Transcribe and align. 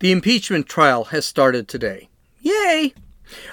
The 0.00 0.12
impeachment 0.12 0.66
trial 0.66 1.04
has 1.04 1.26
started 1.26 1.68
today. 1.68 2.08
Yay! 2.40 2.94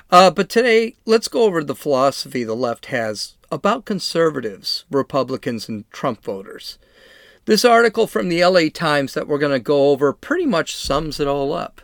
Uh, 0.09 0.31
but 0.31 0.47
today, 0.47 0.95
let's 1.05 1.27
go 1.27 1.43
over 1.43 1.61
the 1.61 1.75
philosophy 1.75 2.45
the 2.45 2.55
left 2.55 2.85
has 2.85 3.35
about 3.51 3.83
conservatives, 3.83 4.85
Republicans, 4.89 5.67
and 5.67 5.83
Trump 5.91 6.23
voters. 6.23 6.77
This 7.43 7.65
article 7.65 8.07
from 8.07 8.29
the 8.29 8.45
LA 8.45 8.69
Times 8.73 9.13
that 9.13 9.27
we're 9.27 9.39
going 9.39 9.51
to 9.51 9.59
go 9.59 9.89
over 9.89 10.13
pretty 10.13 10.45
much 10.45 10.73
sums 10.73 11.19
it 11.19 11.27
all 11.27 11.51
up. 11.51 11.81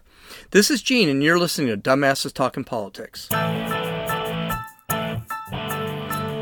This 0.52 0.72
is 0.72 0.82
Gene, 0.82 1.10
and 1.10 1.22
you're 1.22 1.38
listening 1.38 1.68
to 1.68 1.76
Dumbasses 1.76 2.32
Talking 2.32 2.64
Politics. 2.64 3.28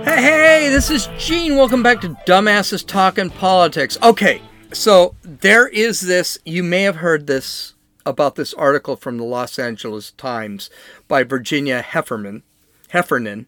Hey, 0.06 0.22
hey, 0.22 0.70
this 0.70 0.92
is 0.92 1.10
Gene. 1.18 1.56
Welcome 1.56 1.82
back 1.82 2.02
to 2.02 2.10
Dumbasses 2.28 2.86
Talking 2.86 3.32
Politics. 3.32 3.98
Okay, 4.04 4.44
so 4.72 5.16
there 5.24 5.68
is 5.68 6.02
this, 6.02 6.38
you 6.46 6.62
may 6.62 6.84
have 6.84 6.98
heard 6.98 7.26
this 7.26 7.74
about 8.05 8.36
this 8.36 8.54
article 8.54 8.95
from 8.95 9.18
the 9.18 9.23
Los 9.23 9.59
Angeles 9.59 10.11
Times 10.11 10.69
by 11.07 11.23
Virginia 11.23 11.82
Heffernan, 11.82 12.43
Heffernan 12.89 13.47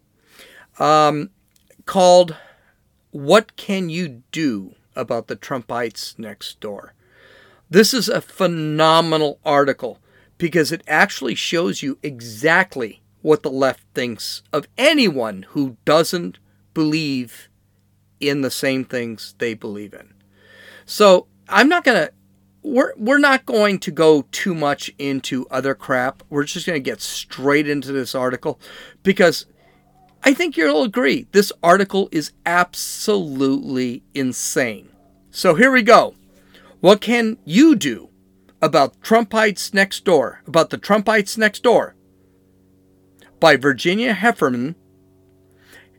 um, 0.79 1.29
called 1.85 2.35
What 3.11 3.55
Can 3.55 3.89
You 3.89 4.23
Do 4.31 4.75
About 4.95 5.27
the 5.27 5.35
Trumpites 5.35 6.17
Next 6.17 6.59
Door? 6.59 6.93
This 7.69 7.93
is 7.93 8.07
a 8.09 8.21
phenomenal 8.21 9.39
article 9.43 9.99
because 10.37 10.71
it 10.71 10.83
actually 10.87 11.35
shows 11.35 11.81
you 11.81 11.97
exactly 12.03 13.01
what 13.21 13.41
the 13.41 13.49
left 13.49 13.81
thinks 13.93 14.43
of 14.51 14.67
anyone 14.77 15.45
who 15.49 15.77
doesn't 15.85 16.37
believe 16.73 17.49
in 18.19 18.41
the 18.41 18.51
same 18.51 18.83
things 18.85 19.35
they 19.37 19.53
believe 19.53 19.93
in. 19.93 20.13
So 20.85 21.27
I'm 21.47 21.69
not 21.69 21.83
going 21.83 21.97
to 21.97 22.13
we're 22.63 22.93
we're 22.97 23.19
not 23.19 23.45
going 23.45 23.77
to 23.79 23.91
go 23.91 24.23
too 24.31 24.55
much 24.55 24.89
into 24.97 25.45
other 25.51 25.75
crap. 25.75 26.23
We're 26.29 26.45
just 26.45 26.65
going 26.65 26.81
to 26.81 26.89
get 26.89 27.01
straight 27.01 27.67
into 27.67 27.91
this 27.91 28.15
article 28.15 28.59
because 29.03 29.45
I 30.23 30.33
think 30.33 30.55
you'll 30.55 30.83
agree 30.83 31.27
this 31.31 31.51
article 31.61 32.07
is 32.11 32.31
absolutely 32.45 34.03
insane. 34.13 34.89
So 35.31 35.55
here 35.55 35.71
we 35.71 35.83
go. 35.83 36.15
What 36.79 37.01
can 37.01 37.37
you 37.43 37.75
do 37.75 38.09
about 38.61 38.99
Trumpites 39.01 39.73
next 39.73 40.05
door? 40.05 40.41
About 40.47 40.69
the 40.69 40.77
Trumpites 40.77 41.37
next 41.37 41.63
door? 41.63 41.95
By 43.39 43.57
Virginia 43.57 44.13
Heffernan 44.13 44.75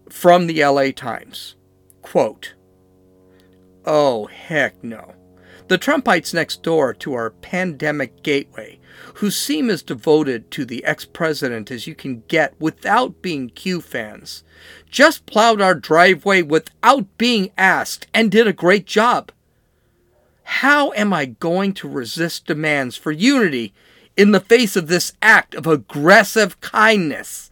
from 0.09 0.47
the 0.47 0.65
LA 0.65 0.91
Times. 0.91 1.57
Quote 2.01 2.55
Oh, 3.85 4.27
heck 4.27 4.83
no. 4.83 5.15
The 5.67 5.79
Trumpites 5.79 6.35
next 6.35 6.63
door 6.63 6.93
to 6.95 7.15
our 7.15 7.31
pandemic 7.31 8.23
gateway, 8.23 8.79
who 9.15 9.31
seem 9.31 9.71
as 9.71 9.83
devoted 9.83 10.51
to 10.51 10.67
the 10.67 10.85
ex 10.85 11.07
president 11.07 11.71
as 11.71 11.87
you 11.87 11.95
can 11.95 12.23
get 12.29 12.55
without 12.61 13.23
being 13.23 13.49
Q 13.49 13.81
fans, 13.81 14.45
just 14.91 15.25
plowed 15.25 15.63
our 15.63 15.75
driveway 15.75 16.43
without 16.43 17.07
being 17.17 17.51
asked 17.57 18.07
and 18.13 18.31
did 18.31 18.47
a 18.47 18.53
great 18.53 18.85
job. 18.85 19.33
How 20.43 20.93
am 20.93 21.15
I 21.15 21.25
going 21.25 21.73
to 21.75 21.89
resist 21.89 22.47
demands 22.47 22.99
for 22.99 23.11
unity 23.11 23.73
in 24.19 24.33
the 24.33 24.41
face 24.41 24.77
of 24.77 24.89
this 24.89 25.15
act 25.23 25.55
of 25.55 25.67
aggressive 25.67 26.61
kindness? 26.61 27.51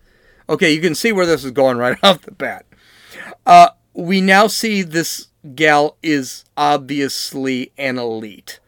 Okay, 0.50 0.70
you 0.70 0.83
can 0.83 0.94
see 0.94 1.12
where 1.12 1.24
this 1.24 1.44
is 1.44 1.50
going 1.50 1.78
right 1.78 1.96
off 2.02 2.20
the 2.20 2.33
bat. 2.33 2.66
Uh, 3.46 3.70
we 3.94 4.20
now 4.20 4.48
see 4.48 4.83
this 4.83 5.28
gal 5.54 5.96
is 6.02 6.44
obviously 6.56 7.72
an 7.76 7.98
elite. 7.98 8.60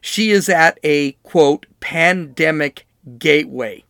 She 0.00 0.30
is 0.30 0.48
at 0.48 0.78
a 0.84 1.12
quote 1.22 1.66
pandemic 1.80 2.86
gateway. 3.18 3.84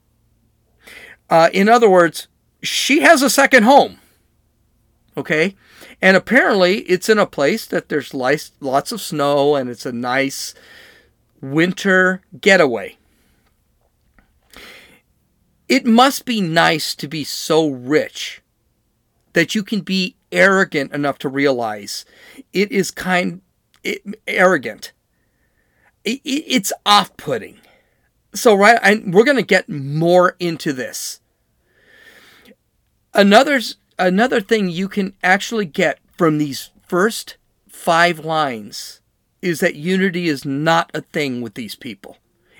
Uh, 1.28 1.50
in 1.52 1.68
other 1.68 1.90
words, 1.90 2.28
she 2.62 3.00
has 3.00 3.22
a 3.22 3.30
second 3.30 3.64
home. 3.64 3.98
Okay? 5.16 5.56
And 6.00 6.16
apparently 6.16 6.78
it's 6.80 7.08
in 7.08 7.18
a 7.18 7.26
place 7.26 7.66
that 7.66 7.88
there's 7.88 8.14
lots 8.14 8.92
of 8.92 9.00
snow 9.00 9.56
and 9.56 9.68
it's 9.70 9.86
a 9.86 9.92
nice 9.92 10.54
winter 11.40 12.22
getaway. 12.40 12.96
It 15.68 15.86
must 15.86 16.24
be 16.24 16.40
nice 16.40 16.94
to 16.96 17.08
be 17.08 17.24
so 17.24 17.68
rich 17.68 18.42
that 19.32 19.54
you 19.54 19.62
can 19.62 19.80
be 19.80 20.16
arrogant 20.34 20.92
enough 20.92 21.18
to 21.20 21.28
realize 21.28 22.04
it 22.52 22.70
is 22.70 22.90
kind 22.90 23.40
it, 23.82 24.02
arrogant. 24.26 24.92
It, 26.04 26.20
it, 26.24 26.44
it's 26.46 26.72
off-putting. 26.84 27.60
So 28.34 28.54
right, 28.54 28.78
I, 28.82 29.02
we're 29.06 29.24
going 29.24 29.36
to 29.36 29.42
get 29.42 29.68
more 29.68 30.36
into 30.40 30.72
this. 30.72 31.20
Another 33.14 33.60
another 33.96 34.40
thing 34.40 34.68
you 34.68 34.88
can 34.88 35.14
actually 35.22 35.66
get 35.66 36.00
from 36.18 36.38
these 36.38 36.70
first 36.86 37.36
five 37.68 38.18
lines 38.18 39.00
is 39.40 39.60
that 39.60 39.76
unity 39.76 40.26
is 40.26 40.44
not 40.44 40.90
a 40.94 41.00
thing 41.00 41.40
with 41.40 41.54
these 41.54 41.76
people. 41.76 42.18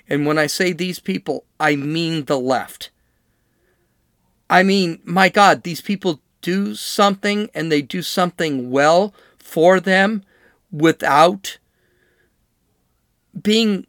And 0.09 0.27
when 0.27 0.39
I 0.39 0.47
say 0.47 0.73
these 0.73 1.01
people, 1.01 1.45
I 1.59 1.77
mean 1.77 2.27
the 2.27 2.39
left. 2.39 2.91
I 4.49 4.63
mean, 4.63 5.01
my 5.03 5.29
God, 5.29 5.63
these 5.63 5.81
people 5.81 6.21
do 6.45 6.75
something 6.75 7.49
and 7.55 7.73
they 7.73 7.81
do 7.81 8.03
something 8.03 8.71
well 8.71 9.15
for 9.39 9.81
them 9.81 10.23
without 10.71 11.57
being 13.43 13.87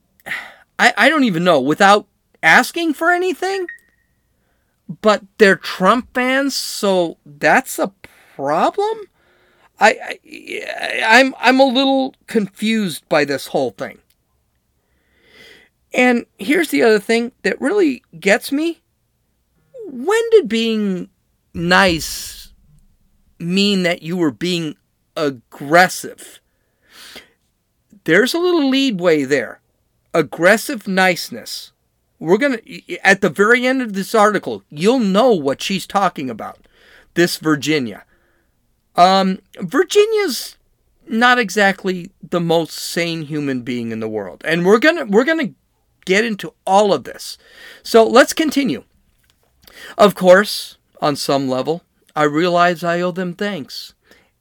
I, 0.79 0.93
I 0.97 1.09
don't 1.09 1.25
even 1.25 1.43
know 1.43 1.59
without 1.59 2.07
asking 2.41 2.93
for 2.93 3.11
anything? 3.11 3.67
But 5.01 5.23
they're 5.37 5.57
trump 5.57 6.13
fans 6.13 6.55
so 6.55 7.17
that's 7.25 7.77
a 7.77 7.91
problem? 8.35 9.01
I, 9.77 10.17
I 10.25 11.03
i'm 11.05 11.35
i'm 11.37 11.59
a 11.59 11.65
little 11.65 12.15
confused 12.27 13.07
by 13.09 13.25
this 13.25 13.47
whole 13.47 13.71
thing. 13.71 13.99
And 15.93 16.25
here's 16.39 16.69
the 16.69 16.83
other 16.83 16.99
thing 16.99 17.33
that 17.43 17.59
really 17.59 18.01
gets 18.17 18.51
me. 18.53 18.81
When 19.87 20.21
did 20.31 20.47
being 20.47 21.09
nice 21.53 22.44
mean 23.39 23.83
that 23.83 24.01
you 24.01 24.17
were 24.17 24.31
being 24.31 24.75
aggressive. 25.15 26.39
There's 28.03 28.33
a 28.33 28.39
little 28.39 28.69
leadway 28.69 29.23
there. 29.23 29.59
Aggressive 30.13 30.87
niceness. 30.87 31.71
We're 32.19 32.37
going 32.37 32.59
to, 32.59 32.97
at 32.99 33.21
the 33.21 33.29
very 33.29 33.65
end 33.65 33.81
of 33.81 33.93
this 33.93 34.15
article, 34.15 34.63
you'll 34.69 34.99
know 34.99 35.31
what 35.31 35.61
she's 35.61 35.85
talking 35.85 36.29
about. 36.29 36.67
This 37.15 37.37
Virginia. 37.37 38.05
Um, 38.95 39.39
Virginia's 39.59 40.55
not 41.07 41.37
exactly 41.39 42.11
the 42.21 42.39
most 42.39 42.71
sane 42.71 43.23
human 43.23 43.61
being 43.61 43.91
in 43.91 43.99
the 43.99 44.09
world. 44.09 44.41
And 44.45 44.65
we're 44.65 44.79
going 44.79 44.97
to, 44.97 45.03
we're 45.05 45.25
going 45.25 45.47
to 45.47 45.53
get 46.05 46.23
into 46.23 46.53
all 46.65 46.93
of 46.93 47.03
this. 47.03 47.37
So 47.83 48.07
let's 48.07 48.33
continue. 48.33 48.83
Of 49.97 50.15
course, 50.15 50.77
on 51.01 51.15
some 51.15 51.49
level, 51.49 51.83
I 52.15 52.23
realize 52.23 52.83
I 52.83 53.01
owe 53.01 53.11
them 53.11 53.33
thanks. 53.33 53.93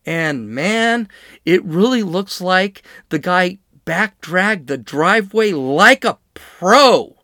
And 0.07 0.49
man, 0.49 1.09
it 1.45 1.65
really 1.65 2.03
looks 2.03 2.41
like 2.41 2.83
the 3.09 3.19
guy 3.19 3.59
backdragged 3.85 4.67
the 4.67 4.79
driveway 4.79 5.53
like 5.53 6.05
a 6.05 6.19
pro. 6.35 7.17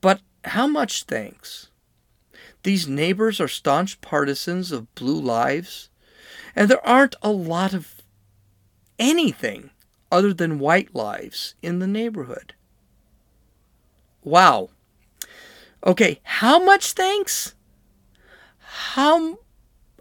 But 0.00 0.20
how 0.44 0.66
much 0.66 1.04
thanks? 1.04 1.70
These 2.62 2.88
neighbors 2.88 3.40
are 3.40 3.48
staunch 3.48 4.00
partisans 4.00 4.72
of 4.72 4.92
blue 4.96 5.20
lives, 5.20 5.88
and 6.54 6.68
there 6.68 6.84
aren't 6.86 7.14
a 7.22 7.30
lot 7.30 7.72
of 7.72 8.02
anything 8.98 9.70
other 10.10 10.32
than 10.32 10.58
white 10.58 10.94
lives 10.94 11.54
in 11.62 11.78
the 11.78 11.86
neighborhood. 11.86 12.54
Wow. 14.24 14.70
Okay, 15.84 16.20
how 16.24 16.58
much 16.58 16.92
thanks? 16.92 17.54
How 18.58 19.38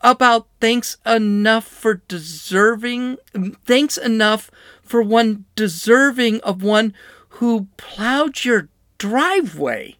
about 0.01 0.47
thanks 0.59 0.97
enough 1.05 1.65
for 1.65 2.01
deserving 2.07 3.17
thanks 3.65 3.97
enough 3.97 4.51
for 4.81 5.01
one 5.01 5.45
deserving 5.55 6.39
of 6.41 6.61
one 6.61 6.93
who 7.29 7.67
plowed 7.77 8.43
your 8.43 8.69
driveway. 8.97 9.95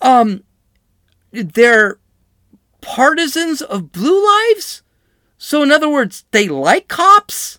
Um 0.00 0.44
they're 1.30 1.98
partisans 2.80 3.60
of 3.60 3.92
blue 3.92 4.24
lives? 4.24 4.82
So 5.36 5.62
in 5.62 5.70
other 5.70 5.88
words 5.88 6.24
they 6.30 6.48
like 6.48 6.88
cops? 6.88 7.58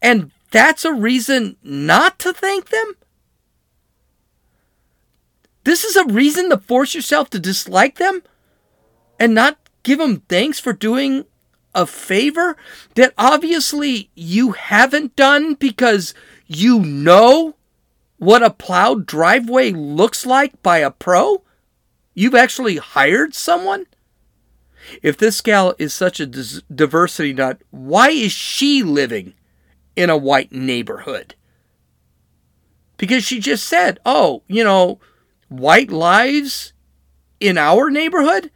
And 0.00 0.30
that's 0.50 0.84
a 0.84 0.92
reason 0.92 1.56
not 1.62 2.18
to 2.20 2.32
thank 2.32 2.68
them? 2.68 2.94
This 5.64 5.82
is 5.82 5.96
a 5.96 6.04
reason 6.04 6.50
to 6.50 6.58
force 6.58 6.94
yourself 6.94 7.30
to 7.30 7.40
dislike 7.40 7.96
them 7.96 8.22
and 9.18 9.34
not 9.34 9.58
give 9.82 9.98
them 9.98 10.22
thanks 10.28 10.58
for 10.58 10.72
doing 10.72 11.24
a 11.74 11.86
favor 11.86 12.56
that 12.94 13.12
obviously 13.18 14.10
you 14.14 14.52
haven't 14.52 15.16
done 15.16 15.54
because 15.54 16.14
you 16.46 16.80
know 16.80 17.56
what 18.18 18.42
a 18.42 18.50
plowed 18.50 19.06
driveway 19.06 19.70
looks 19.70 20.24
like 20.24 20.62
by 20.62 20.78
a 20.78 20.90
pro? 20.90 21.42
You've 22.14 22.34
actually 22.34 22.76
hired 22.76 23.34
someone? 23.34 23.86
If 25.02 25.16
this 25.16 25.40
gal 25.40 25.74
is 25.78 25.92
such 25.92 26.20
a 26.20 26.26
diversity 26.26 27.32
nut, 27.32 27.60
why 27.70 28.10
is 28.10 28.32
she 28.32 28.82
living 28.82 29.34
in 29.96 30.10
a 30.10 30.16
white 30.16 30.52
neighborhood? 30.52 31.34
Because 32.96 33.24
she 33.24 33.40
just 33.40 33.66
said, 33.66 33.98
oh, 34.06 34.42
you 34.46 34.62
know, 34.62 35.00
white 35.48 35.90
lives 35.90 36.72
in 37.40 37.58
our 37.58 37.90
neighborhood? 37.90 38.50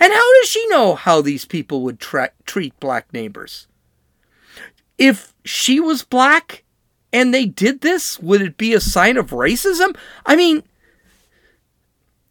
And 0.00 0.12
how 0.14 0.40
does 0.40 0.48
she 0.48 0.66
know 0.68 0.94
how 0.94 1.20
these 1.20 1.44
people 1.44 1.82
would 1.82 2.00
tra- 2.00 2.32
treat 2.46 2.78
black 2.80 3.12
neighbors? 3.12 3.66
If 4.96 5.34
she 5.44 5.78
was 5.78 6.02
black 6.02 6.64
and 7.12 7.34
they 7.34 7.44
did 7.44 7.82
this, 7.82 8.18
would 8.18 8.40
it 8.40 8.56
be 8.56 8.72
a 8.72 8.80
sign 8.80 9.18
of 9.18 9.30
racism? 9.30 9.94
I 10.24 10.36
mean, 10.36 10.62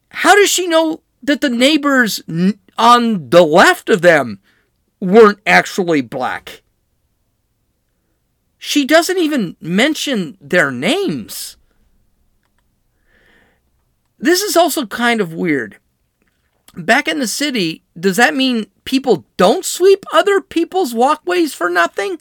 how 0.10 0.36
does 0.36 0.50
she 0.50 0.68
know 0.68 1.02
that 1.22 1.42
the 1.42 1.50
neighbors 1.50 2.24
on 2.78 3.30
the 3.30 3.44
left 3.44 3.90
of 3.90 4.02
them 4.02 4.40
weren't 5.00 5.40
actually 5.46 6.02
black? 6.02 6.64
She 8.58 8.86
doesn't 8.86 9.18
even 9.18 9.56
mention 9.62 10.38
their 10.42 10.72
names. 10.72 11.56
This 14.18 14.42
is 14.42 14.58
also 14.58 14.86
kind 14.86 15.22
of 15.22 15.34
weird. 15.34 15.78
Back 16.76 17.08
in 17.08 17.20
the 17.20 17.28
city, 17.28 17.84
does 18.00 18.18
that 18.18 18.36
mean 18.36 18.68
people 18.84 19.26
don't 19.38 19.66
sweep 19.66 20.06
other 20.14 20.42
people's 20.42 20.94
walkways 20.94 21.54
for 21.54 21.70
nothing? 21.70 22.20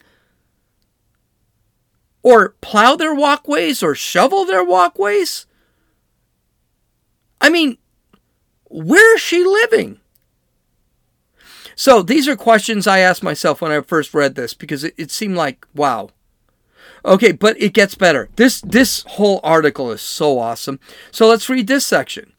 Or 2.22 2.54
plow 2.60 2.96
their 2.96 3.14
walkways 3.14 3.82
or 3.82 3.94
shovel 3.94 4.44
their 4.44 4.64
walkways? 4.64 5.46
I 7.40 7.50
mean, 7.50 7.78
where 8.64 9.14
is 9.14 9.20
she 9.20 9.44
living? 9.44 10.00
So 11.74 12.02
these 12.02 12.26
are 12.26 12.36
questions 12.36 12.86
I 12.86 12.98
asked 12.98 13.22
myself 13.22 13.60
when 13.60 13.70
I 13.70 13.80
first 13.82 14.12
read 14.12 14.34
this 14.34 14.52
because 14.52 14.82
it, 14.82 14.94
it 14.96 15.10
seemed 15.10 15.36
like, 15.36 15.64
wow, 15.74 16.10
Okay, 17.04 17.32
but 17.32 17.60
it 17.60 17.72
gets 17.72 17.94
better. 17.94 18.28
This 18.36 18.60
this 18.60 19.04
whole 19.06 19.40
article 19.42 19.90
is 19.92 20.02
so 20.02 20.38
awesome. 20.38 20.80
So 21.10 21.28
let's 21.28 21.48
read 21.48 21.66
this 21.66 21.86
section. 21.86 22.32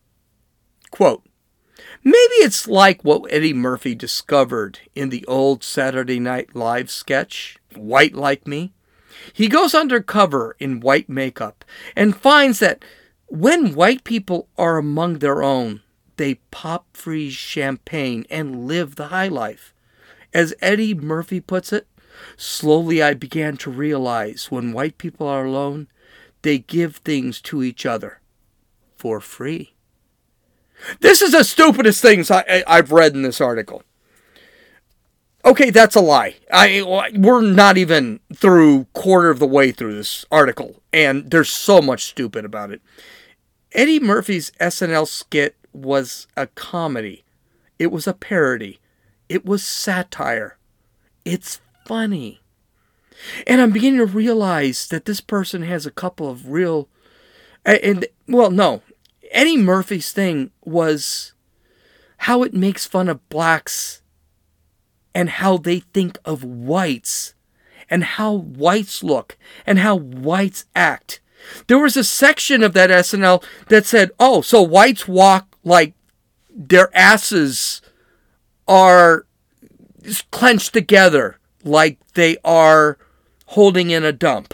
Quote 0.92 1.24
Maybe 2.04 2.16
it's 2.16 2.68
like 2.68 3.04
what 3.04 3.32
Eddie 3.32 3.54
Murphy 3.54 3.94
discovered 3.94 4.80
in 4.96 5.10
the 5.10 5.26
old 5.26 5.64
Saturday 5.64 6.20
Night 6.20 6.56
Live 6.56 6.90
sketch, 6.90 7.58
White 7.76 8.16
Like 8.16 8.48
Me. 8.48 8.74
He 9.34 9.48
goes 9.48 9.76
undercover 9.76 10.56
in 10.60 10.80
white 10.80 11.10
makeup 11.10 11.66
and 11.96 12.16
finds 12.16 12.60
that 12.60 12.84
when 13.28 13.76
white 13.76 14.04
people 14.04 14.48
are 14.58 14.78
among 14.78 15.20
their 15.20 15.44
own, 15.44 15.82
they 16.18 16.36
pop 16.52 16.86
freeze 16.94 17.34
champagne 17.34 18.26
and 18.30 18.66
live 18.66 18.96
the 18.96 19.08
high 19.08 19.28
life. 19.28 19.74
As 20.34 20.54
Eddie 20.62 20.94
Murphy 20.94 21.42
puts 21.42 21.74
it, 21.74 21.88
Slowly, 22.38 23.02
I 23.02 23.14
began 23.14 23.58
to 23.58 23.72
realize 23.72 24.52
when 24.52 24.74
white 24.74 24.98
people 24.98 25.28
are 25.28 25.46
alone, 25.46 25.88
they 26.42 26.60
give 26.60 26.98
things 26.98 27.42
to 27.42 27.64
each 27.64 27.86
other 27.86 28.20
for 28.98 29.20
free. 29.20 29.74
This 31.00 31.22
is 31.22 31.32
the 31.32 31.44
stupidest 31.44 32.02
things 32.02 32.32
I, 32.32 32.64
I, 32.68 32.78
have 32.78 32.92
read 32.92 33.14
in 33.14 33.22
this 33.22 33.42
article. 33.42 33.84
Okay, 35.46 35.70
that's 35.70 35.96
a 35.96 36.02
lie. 36.02 36.36
I 36.52 37.12
we're 37.16 37.42
not 37.42 37.78
even 37.78 38.20
through 38.34 38.86
quarter 38.94 39.30
of 39.30 39.40
the 39.40 39.48
way 39.48 39.72
through 39.72 39.96
this 39.96 40.26
article, 40.32 40.82
and 40.92 41.32
there's 41.32 41.50
so 41.50 41.82
much 41.82 42.06
stupid 42.06 42.46
about 42.46 42.72
it. 42.72 42.82
Eddie 43.74 44.00
Murphy's 44.00 44.52
SNL 44.60 45.08
skit 45.08 45.56
was 45.74 46.28
a 46.36 46.48
comedy. 46.48 47.24
It 47.78 47.92
was 47.92 48.08
a 48.08 48.14
parody. 48.14 48.80
It 49.30 49.46
was 49.46 49.64
satire. 49.64 50.58
It's 51.24 51.62
funny. 51.86 52.42
And 53.46 53.62
I'm 53.62 53.72
beginning 53.72 54.00
to 54.00 54.06
realize 54.06 54.88
that 54.88 55.06
this 55.06 55.22
person 55.22 55.62
has 55.64 55.86
a 55.86 55.92
couple 55.92 56.30
of 56.30 56.50
real. 56.50 56.88
And, 57.66 58.06
well, 58.28 58.50
no. 58.50 58.82
Eddie 59.32 59.58
Murphy's 59.58 60.12
thing 60.12 60.52
was 60.64 61.34
how 62.18 62.44
it 62.44 62.54
makes 62.54 62.86
fun 62.86 63.08
of 63.08 63.28
blacks 63.30 64.02
and 65.14 65.30
how 65.30 65.58
they 65.58 65.80
think 65.80 66.18
of 66.26 66.44
whites 66.44 67.34
and 67.90 68.04
how 68.04 68.34
whites 68.34 69.04
look 69.04 69.38
and 69.66 69.80
how 69.80 69.96
whites 69.96 70.66
act. 70.76 71.22
There 71.68 71.80
was 71.80 71.96
a 71.96 72.04
section 72.04 72.64
of 72.64 72.74
that 72.74 72.90
SNL 72.90 73.44
that 73.70 73.86
said, 73.86 74.12
oh, 74.20 74.42
so 74.42 74.62
whites 74.62 75.08
walk 75.08 75.56
like 75.64 75.94
their 76.50 76.96
asses 76.96 77.82
are 78.68 79.26
clenched 80.32 80.74
together 80.74 81.40
like 81.64 81.98
they 82.14 82.38
are 82.44 82.98
holding 83.48 83.90
in 83.90 84.04
a 84.04 84.12
dump. 84.12 84.54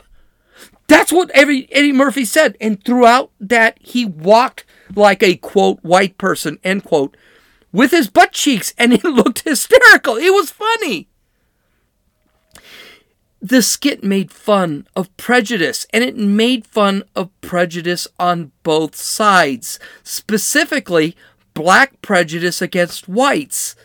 That's 0.87 1.11
what 1.11 1.31
every 1.31 1.67
Eddie 1.71 1.91
Murphy 1.91 2.25
said. 2.25 2.57
And 2.61 2.83
throughout 2.83 3.31
that, 3.39 3.77
he 3.81 4.05
walked 4.05 4.65
like 4.95 5.23
a 5.23 5.35
quote 5.37 5.79
white 5.83 6.17
person, 6.17 6.59
end 6.63 6.83
quote, 6.83 7.17
with 7.71 7.91
his 7.91 8.09
butt 8.09 8.31
cheeks, 8.31 8.73
and 8.77 8.93
it 8.93 9.03
looked 9.03 9.43
hysterical. 9.43 10.15
It 10.15 10.33
was 10.33 10.51
funny. 10.51 11.09
The 13.41 13.61
skit 13.61 14.03
made 14.03 14.31
fun 14.31 14.87
of 14.95 15.15
prejudice, 15.17 15.85
and 15.93 16.03
it 16.03 16.17
made 16.17 16.65
fun 16.65 17.03
of 17.15 17.29
prejudice 17.41 18.07
on 18.19 18.51
both 18.63 18.95
sides, 18.95 19.79
specifically 20.03 21.15
black 21.53 22.01
prejudice 22.01 22.61
against 22.61 23.07
whites. 23.07 23.75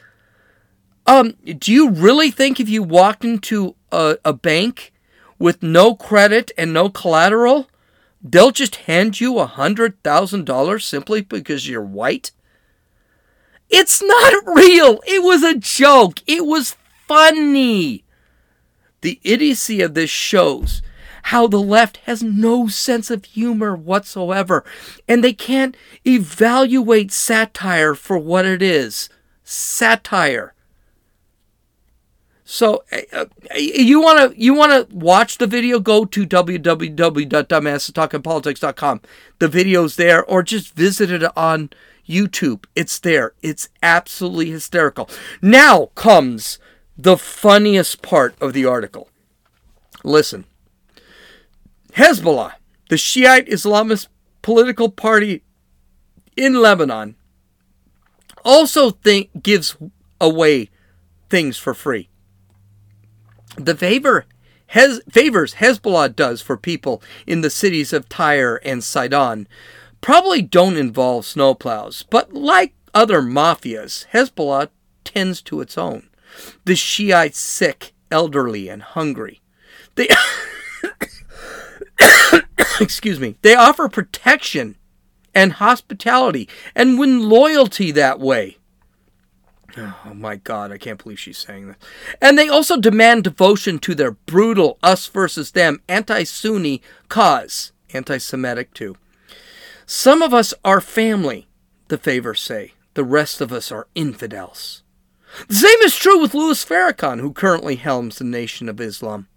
Um, 1.07 1.35
do 1.45 1.73
you 1.73 1.91
really 1.91 2.31
think 2.31 2.61
if 2.61 2.69
you 2.69 2.83
walked 2.83 3.25
into 3.25 3.75
a, 3.91 4.17
a 4.25 4.33
bank 4.33 4.90
with 5.41 5.63
no 5.63 5.97
credit 5.97 6.53
and 6.57 6.73
no 6.73 6.89
collateral, 6.89 7.69
they'll 8.23 8.53
just 8.53 8.77
hand 8.77 9.21
you 9.21 9.39
a 9.39 9.47
hundred 9.47 10.01
thousand 10.05 10.45
dollars 10.45 10.85
simply 10.85 11.23
because 11.23 11.69
you're 11.69 11.83
white? 11.83 12.31
It's 13.69 14.01
not 14.01 14.35
real. 14.47 15.01
It 15.07 15.25
was 15.25 15.43
a 15.43 15.57
joke. 15.59 16.21
It 16.29 16.47
was 16.47 16.77
funny. 17.09 18.05
The 19.01 19.19
idiocy 19.25 19.81
of 19.81 19.95
this 19.95 20.11
shows 20.11 20.83
how 21.25 21.47
the 21.47 21.61
left 21.61 21.99
has 22.05 22.23
no 22.23 22.67
sense 22.67 23.11
of 23.11 23.25
humor 23.25 23.75
whatsoever, 23.75 24.65
and 25.09 25.23
they 25.25 25.33
can't 25.33 25.77
evaluate 26.07 27.13
satire 27.13 27.95
for 27.95 28.19
what 28.19 28.45
it 28.45 28.63
is 28.63 29.09
satire. 29.43 30.55
So 32.53 32.83
uh, 33.13 33.27
you 33.57 34.01
want 34.01 34.33
to 34.33 34.41
you 34.41 34.55
want 34.55 34.73
to 34.73 34.89
watch 34.93 35.39
the 35.39 35.47
video? 35.47 35.79
Go 35.79 36.05
to 36.05 36.27
www.dumbassestalkingpolitics.com. 36.27 39.01
The 39.39 39.47
video's 39.47 39.95
there, 39.95 40.25
or 40.25 40.43
just 40.43 40.75
visit 40.75 41.13
it 41.13 41.23
on 41.37 41.71
YouTube. 42.09 42.65
It's 42.75 42.99
there. 42.99 43.35
It's 43.41 43.69
absolutely 43.85 44.51
hysterical. 44.51 45.09
Now 45.41 45.91
comes 45.95 46.59
the 46.99 47.17
funniest 47.17 48.03
part 48.03 48.35
of 48.41 48.53
the 48.53 48.65
article. 48.65 49.09
Listen, 50.03 50.45
Hezbollah, 51.93 52.55
the 52.89 52.99
Shiite 52.99 53.47
Islamist 53.47 54.09
political 54.43 54.91
party 54.91 55.45
in 56.37 56.55
Lebanon, 56.55 57.15
also 58.45 58.91
think 58.91 59.41
gives 59.41 59.77
away 60.21 60.69
things 61.29 61.57
for 61.57 61.75
free 61.75 62.10
the 63.57 63.75
favor 63.75 64.27
Hez, 64.69 65.01
favors 65.11 65.55
Hezbollah 65.55 66.15
does 66.15 66.41
for 66.41 66.57
people 66.57 67.03
in 67.27 67.41
the 67.41 67.51
cities 67.51 67.93
of 67.93 68.09
Tyre 68.09 68.61
and 68.65 68.85
Sidon 68.85 69.49
probably 70.01 70.43
don't 70.43 70.77
involve 70.77 71.25
snowplows, 71.25 72.05
but 72.09 72.33
like 72.33 72.75
other 72.95 73.21
mafias, 73.21 74.07
Hezbollah 74.13 74.69
tends 75.05 75.43
to 75.43 75.61
its 75.61 75.77
own. 75.77 76.09
The 76.65 76.77
Shiites 76.77 77.39
sick, 77.39 77.93
elderly, 78.13 78.69
and 78.69 78.83
hungry. 78.83 79.41
They 79.97 80.09
excuse 82.81 83.19
me. 83.19 83.35
They 83.43 83.57
offer 83.57 83.89
protection 83.89 84.77
and 85.35 85.55
hospitality 85.55 86.49
and 86.77 86.99
win 86.99 87.29
loyalty 87.29 87.91
that 87.91 88.21
way. 88.21 88.59
Oh 89.77 90.15
my 90.15 90.37
god, 90.37 90.73
I 90.73 90.79
can't 90.79 91.03
believe 91.03 91.19
she's 91.19 91.39
saying 91.39 91.69
that. 91.69 91.77
And 92.21 92.39
they 92.39 92.49
also 92.49 92.77
demand 92.77 93.25
devotion 93.25 93.79
to 93.81 93.95
their 93.95 94.13
brutal 94.13 94.79
us 94.83 95.07
versus 95.07 95.53
them 95.53 95.81
anti 95.89 96.25
Sunni 96.25 96.83
cause, 97.09 97.73
anti 97.93 98.19
Semitic 98.19 98.75
too. 98.75 98.97
Some 99.87 100.23
of 100.23 100.33
us 100.33 100.55
are 100.65 100.81
family, 100.81 101.49
the 101.89 101.99
favors 101.99 102.41
say. 102.41 102.75
The 102.95 103.05
rest 103.05 103.41
of 103.41 103.53
us 103.53 103.71
are 103.71 103.87
infidels. 103.95 104.83
The 105.49 105.55
same 105.55 105.81
is 105.83 105.97
true 105.97 106.21
with 106.21 106.35
Louis 106.35 106.65
Farrakhan, 106.65 107.21
who 107.21 107.33
currently 107.33 107.77
helms 107.77 108.19
the 108.19 108.25
Nation 108.25 108.69
of 108.69 108.81
Islam. 108.81 109.29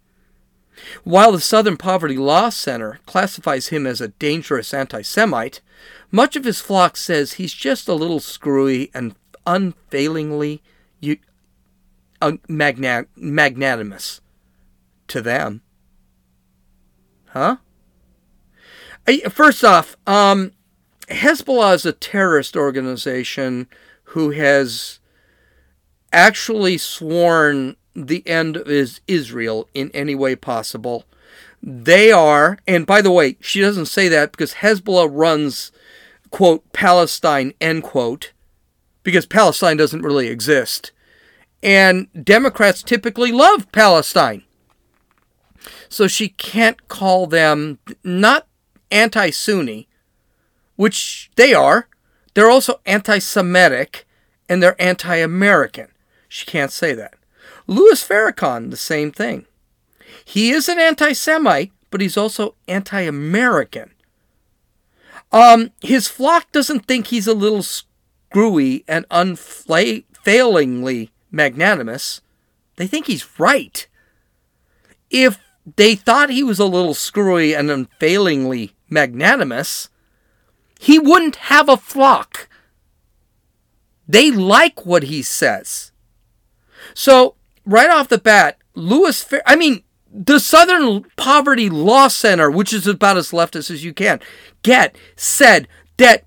While 1.04 1.32
the 1.32 1.40
Southern 1.40 1.78
Poverty 1.78 2.18
Law 2.18 2.50
Center 2.50 3.00
classifies 3.06 3.68
him 3.68 3.86
as 3.86 4.02
a 4.02 4.08
dangerous 4.08 4.74
anti 4.74 5.04
Semite, 5.04 5.62
much 6.12 6.36
of 6.36 6.46
his 6.46 6.62
flock 6.62 6.98
says 6.98 7.34
he's 7.34 7.54
just 7.54 7.88
a 7.88 7.94
little 7.94 8.20
screwy 8.20 8.90
and 8.94 9.16
unfailingly 9.46 10.62
uh, 12.22 12.34
magnanimous 12.48 14.22
to 15.08 15.22
them. 15.22 15.62
Huh? 17.28 17.58
First 19.30 19.64
off, 19.64 19.98
um, 20.08 20.52
Hezbollah 21.10 21.76
is 21.76 21.86
a 21.86 21.92
terrorist 21.92 22.56
organization 22.56 23.68
who 24.06 24.32
has 24.32 25.00
actually 26.14 26.78
sworn 26.78 27.76
the 27.96 28.26
end 28.28 28.58
of 28.58 28.70
Israel 29.08 29.68
in 29.74 29.92
any 29.94 30.16
way 30.16 30.36
possible. 30.36 31.06
They 31.62 32.12
are, 32.12 32.58
and 32.68 32.86
by 32.86 33.02
the 33.02 33.12
way, 33.12 33.38
she 33.40 33.62
doesn't 33.62 33.86
say 33.86 34.08
that 34.10 34.32
because 34.32 34.56
Hezbollah 34.56 35.10
runs, 35.12 35.72
quote, 36.30 36.72
Palestine, 36.74 37.54
end 37.60 37.84
quote, 37.84 38.33
because 39.04 39.26
Palestine 39.26 39.78
doesn't 39.78 40.02
really 40.02 40.28
exist. 40.28 40.92
And 41.62 42.08
Democrats 42.24 42.84
typically 42.84 43.32
love 43.32 43.72
Palestine. 43.72 44.44
So 45.88 46.08
she 46.08 46.30
can't 46.30 46.88
call 46.88 47.28
them 47.28 47.80
not 48.04 48.48
anti 48.92 49.30
Sunni, 49.30 49.88
which 50.76 51.32
they 51.36 51.54
are. 51.54 51.88
They're 52.34 52.50
also 52.50 52.82
anti 52.86 53.20
Semitic 53.20 54.06
and 54.50 54.62
they're 54.62 54.82
anti 54.82 55.16
American. 55.16 55.88
She 56.28 56.46
can't 56.46 56.72
say 56.72 56.94
that. 56.94 57.14
Louis 57.68 58.06
Farrakhan, 58.06 58.72
the 58.72 58.78
same 58.78 59.12
thing. 59.12 59.46
He 60.26 60.52
is 60.52 60.68
an 60.68 60.80
anti 60.80 61.14
Semite, 61.14 61.72
but 61.92 62.02
he's 62.02 62.18
also 62.18 62.56
anti 62.68 63.02
American. 63.02 63.92
Um, 65.32 65.72
his 65.82 66.08
flock 66.08 66.52
doesn't 66.52 66.86
think 66.86 67.08
he's 67.08 67.28
a 67.28 67.34
little 67.34 67.64
screwy 68.34 68.84
and 68.88 69.06
unfailingly 69.12 71.12
magnanimous. 71.30 72.20
They 72.78 72.88
think 72.88 73.06
he's 73.06 73.40
right. 73.40 73.88
If 75.12 75.38
they 75.76 75.94
thought 75.94 76.32
he 76.32 76.42
was 76.42 76.58
a 76.58 76.66
little 76.66 76.96
screwy 76.96 77.54
and 77.54 77.70
unfailingly 77.70 78.74
magnanimous, 78.90 79.90
he 80.80 80.98
wouldn't 80.98 81.36
have 81.36 81.70
a 81.70 81.78
flock. 81.78 82.50
They 84.08 84.32
like 84.32 84.84
what 84.84 85.04
he 85.04 85.22
says. 85.22 85.92
So, 86.96 87.36
right 87.66 87.92
off 87.92 88.10
the 88.10 88.18
bat, 88.18 88.58
Fer- 88.76 89.44
I 89.46 89.56
mean, 89.56 89.84
the 90.12 90.40
Southern 90.40 91.04
Poverty 91.18 91.70
Law 91.70 92.08
Center, 92.08 92.50
which 92.50 92.74
is 92.74 92.88
about 92.88 93.18
as 93.18 93.30
leftist 93.30 93.70
as 93.70 93.84
you 93.84 93.94
can 93.94 94.20
get, 94.64 94.96
said 95.16 95.68
that 95.98 96.24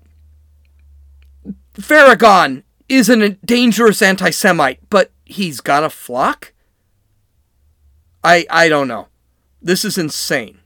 Farrakhan 1.79 2.63
is 2.89 3.09
a 3.09 3.29
dangerous 3.29 4.01
anti 4.01 4.29
Semite, 4.31 4.79
but 4.89 5.11
he's 5.25 5.61
got 5.61 5.83
a 5.83 5.89
flock? 5.89 6.53
I, 8.23 8.45
I 8.49 8.67
don't 8.67 8.87
know. 8.87 9.07
This 9.61 9.85
is 9.85 9.97
insane. 9.97 10.59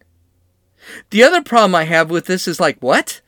The 1.09 1.23
other 1.23 1.41
problem 1.41 1.75
I 1.75 1.83
have 1.83 2.09
with 2.09 2.25
this 2.25 2.47
is 2.47 2.59
like, 2.59 2.77
what? 2.79 3.21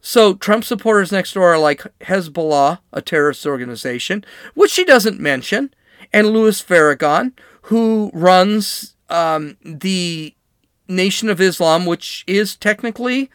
So 0.00 0.34
Trump 0.34 0.64
supporters 0.64 1.12
next 1.12 1.32
door 1.32 1.54
are 1.54 1.58
like 1.58 1.82
Hezbollah, 2.00 2.80
a 2.92 3.02
terrorist 3.02 3.46
organization, 3.46 4.24
which 4.54 4.70
she 4.70 4.84
doesn't 4.84 5.20
mention, 5.20 5.72
and 6.12 6.28
Louis 6.28 6.62
Farrakhan, 6.62 7.32
who 7.62 8.10
runs 8.12 8.96
um, 9.08 9.56
the 9.64 10.34
Nation 10.88 11.30
of 11.30 11.40
Islam, 11.40 11.86
which 11.86 12.24
is 12.26 12.54
technically 12.56 13.30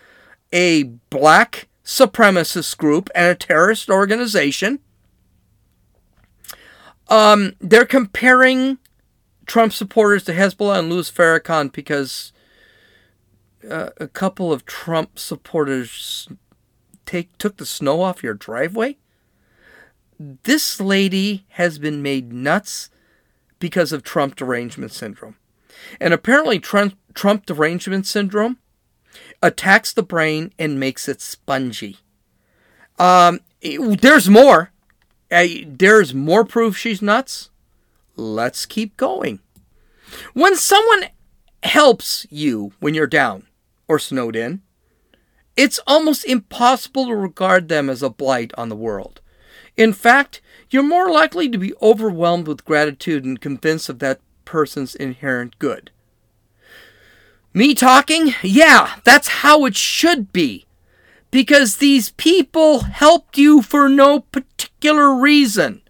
a 0.54 0.84
black 0.84 1.69
supremacist 1.90 2.78
group 2.78 3.10
and 3.16 3.32
a 3.32 3.36
terrorist 3.36 3.90
organization. 3.90 4.78
Um, 7.08 7.56
they're 7.60 7.84
comparing 7.84 8.78
Trump 9.48 9.74
supporters 9.74 10.24
to 10.26 10.34
Hezbollah 10.34 10.78
and 10.78 10.90
Louis 10.92 11.10
Farrakhan 11.10 11.72
because 11.72 12.32
uh, 13.68 13.90
a 13.98 14.08
couple 14.08 14.54
of 14.54 14.68
Trump 14.68 15.18
supporters 15.18 16.30
take 17.08 17.36
took 17.40 17.58
the 17.58 17.66
snow 17.66 18.04
off 18.04 18.22
your 18.22 18.36
driveway. 18.36 18.98
This 20.20 20.80
lady 20.80 21.48
has 21.50 21.80
been 21.80 22.04
made 22.04 22.32
nuts 22.32 22.92
because 23.58 23.92
of 23.92 24.04
Trump 24.04 24.36
derangement 24.36 24.92
syndrome. 24.92 25.38
And 26.00 26.14
apparently 26.14 26.60
Trump, 26.60 26.94
Trump 27.16 27.48
derangement 27.48 28.06
syndrome 28.06 28.60
attacks 29.42 29.94
the 29.94 30.04
brain 30.04 30.54
and 30.60 30.80
makes 30.80 31.08
it 31.08 31.22
spongy. 31.22 31.98
Um, 32.98 33.40
there's 33.62 34.30
more. 34.30 34.72
Uh, 35.32 35.46
there's 35.66 36.14
more 36.14 36.44
proof 36.44 36.76
she's 36.76 37.02
nuts 37.02 37.50
let's 38.20 38.66
keep 38.66 38.98
going. 38.98 39.40
When 40.34 40.56
someone 40.56 41.06
helps 41.64 42.26
you 42.30 42.74
when 42.80 42.94
you're 42.94 43.08
down 43.08 43.48
or 43.88 44.00
snowed 44.00 44.36
in, 44.36 44.62
it's 45.56 45.80
almost 45.88 46.26
impossible 46.26 47.08
to 47.08 47.16
regard 47.16 47.68
them 47.68 47.90
as 47.90 48.04
a 48.04 48.10
blight 48.10 48.52
on 48.58 48.70
the 48.70 48.76
world. 48.76 49.22
In 49.76 49.94
fact, 49.94 50.42
you're 50.70 50.84
more 50.84 51.10
likely 51.10 51.50
to 51.50 51.58
be 51.58 51.74
overwhelmed 51.82 52.48
with 52.48 52.66
gratitude 52.66 53.26
and 53.26 53.40
convinced 53.40 53.90
of 53.90 54.00
that 54.00 54.20
person's 54.46 54.96
inherent 54.96 55.58
good. 55.60 55.92
Me 57.54 57.74
talking? 57.74 58.34
Yeah, 58.44 58.96
that's 59.04 59.28
how 59.28 59.66
it 59.66 59.76
should 59.76 60.32
be. 60.32 60.66
Because 61.32 61.78
these 61.78 62.12
people 62.12 62.82
helped 62.82 63.38
you 63.38 63.62
for 63.62 63.88
no 63.90 64.22
particular 64.22 65.14
reason 65.14 65.82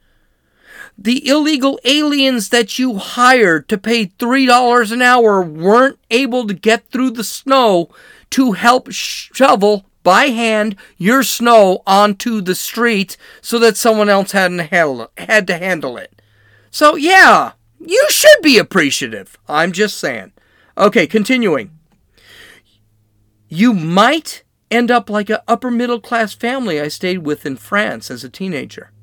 the 1.01 1.25
illegal 1.27 1.79
aliens 1.85 2.49
that 2.49 2.77
you 2.77 2.97
hired 2.97 3.69
to 3.69 3.77
pay 3.77 4.07
$3 4.07 4.91
an 4.91 5.01
hour 5.01 5.41
weren't 5.41 5.97
able 6.11 6.45
to 6.45 6.53
get 6.53 6.89
through 6.89 7.11
the 7.11 7.23
snow 7.23 7.89
to 8.29 8.51
help 8.51 8.91
shovel 8.91 9.85
by 10.03 10.25
hand 10.25 10.75
your 10.97 11.23
snow 11.23 11.81
onto 11.87 12.41
the 12.41 12.55
street 12.55 13.15
so 13.41 13.57
that 13.59 13.77
someone 13.77 14.09
else 14.09 14.33
hadn't 14.33 14.59
had 14.59 15.47
to 15.47 15.57
handle 15.57 15.97
it. 15.97 16.21
So, 16.69 16.95
yeah, 16.95 17.53
you 17.79 18.05
should 18.09 18.41
be 18.41 18.57
appreciative. 18.57 19.37
I'm 19.47 19.71
just 19.71 19.97
saying. 19.97 20.33
Okay, 20.79 21.07
continuing. 21.07 21.77
You 23.49 23.73
might 23.73 24.45
end 24.71 24.89
up 24.89 25.09
like 25.09 25.29
an 25.29 25.39
upper 25.45 25.69
middle 25.69 25.99
class 25.99 26.33
family 26.33 26.79
I 26.79 26.87
stayed 26.87 27.17
with 27.17 27.45
in 27.45 27.57
France 27.57 28.09
as 28.09 28.23
a 28.23 28.29
teenager. 28.29 28.93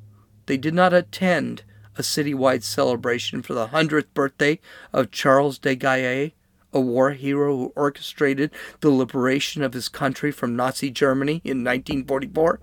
They 0.46 0.56
did 0.56 0.72
not 0.72 0.94
attend 0.94 1.64
a 1.98 2.00
citywide 2.00 2.62
celebration 2.62 3.42
for 3.42 3.52
the 3.52 3.68
100th 3.68 4.06
birthday 4.14 4.58
of 4.90 5.10
Charles 5.10 5.58
de 5.58 5.76
Gaulle, 5.76 6.32
a 6.72 6.80
war 6.80 7.10
hero 7.10 7.54
who 7.54 7.72
orchestrated 7.76 8.50
the 8.80 8.88
liberation 8.88 9.62
of 9.62 9.74
his 9.74 9.90
country 9.90 10.32
from 10.32 10.56
Nazi 10.56 10.90
Germany 10.90 11.42
in 11.44 11.62
1944. 11.62 12.58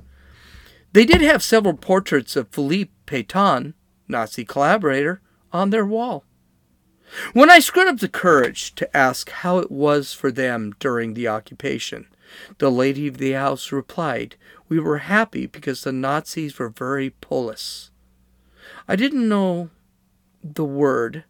They 0.92 1.06
did 1.06 1.22
have 1.22 1.44
several 1.44 1.76
portraits 1.76 2.36
of 2.36 2.50
Philippe 2.50 2.92
Pétain, 3.06 3.76
Nazi 4.08 4.44
collaborator, 4.44 5.22
on 5.52 5.70
their 5.70 5.86
wall. 5.86 6.26
When 7.34 7.50
I 7.50 7.60
screwed 7.60 7.88
up 7.88 8.00
the 8.00 8.10
courage 8.10 8.74
to 8.76 8.98
ask 8.98 9.30
how 9.30 9.60
it 9.60 9.72
was 9.72 10.14
for 10.14 10.32
them 10.32 10.74
during 10.80 11.14
the 11.14 11.28
occupation, 11.28 12.08
the 12.58 12.72
lady 12.72 13.08
of 13.08 13.18
the 13.18 13.34
house 13.34 13.72
replied, 13.72 14.36
We 14.68 14.80
were 14.80 15.00
happy 15.00 15.46
because 15.46 15.84
the 15.84 15.92
Nazis 15.92 16.58
were 16.58 16.70
very 16.70 17.12
Polish. 17.12 17.90
I 18.88 18.96
didn't 18.96 19.30
know 19.30 19.70
the 20.44 20.66
word, 20.66 21.24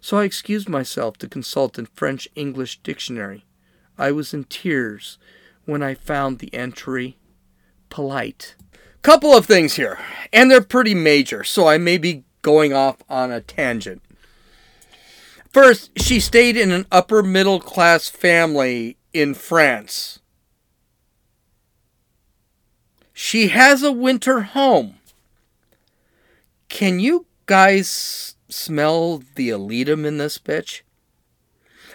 so 0.00 0.18
I 0.18 0.24
excused 0.24 0.68
myself 0.68 1.16
to 1.18 1.28
consult 1.28 1.78
a 1.78 1.86
French 1.94 2.28
English 2.34 2.80
dictionary. 2.82 3.44
I 3.96 4.12
was 4.12 4.34
in 4.34 4.44
tears 4.44 5.18
when 5.64 5.82
I 5.82 5.94
found 5.94 6.38
the 6.38 6.52
entry 6.54 7.18
polite. 7.90 8.54
Couple 9.02 9.36
of 9.36 9.46
things 9.46 9.74
here, 9.74 9.98
and 10.32 10.50
they're 10.50 10.60
pretty 10.60 10.94
major, 10.94 11.44
so 11.44 11.68
I 11.68 11.78
may 11.78 11.98
be 11.98 12.24
going 12.42 12.72
off 12.72 12.96
on 13.08 13.30
a 13.30 13.40
tangent. 13.40 14.02
First, 15.50 15.98
she 15.98 16.20
stayed 16.20 16.56
in 16.56 16.70
an 16.70 16.86
upper 16.92 17.22
middle 17.22 17.60
class 17.60 18.08
family 18.08 18.98
in 19.12 19.34
France. 19.34 20.18
She 23.12 23.48
has 23.48 23.82
a 23.82 23.90
winter 23.90 24.40
home. 24.42 24.96
Can 26.68 27.00
you 27.00 27.26
guys 27.46 28.36
smell 28.48 29.22
the 29.34 29.48
elitism 29.48 30.06
in 30.06 30.18
this 30.18 30.38
bitch? 30.38 30.82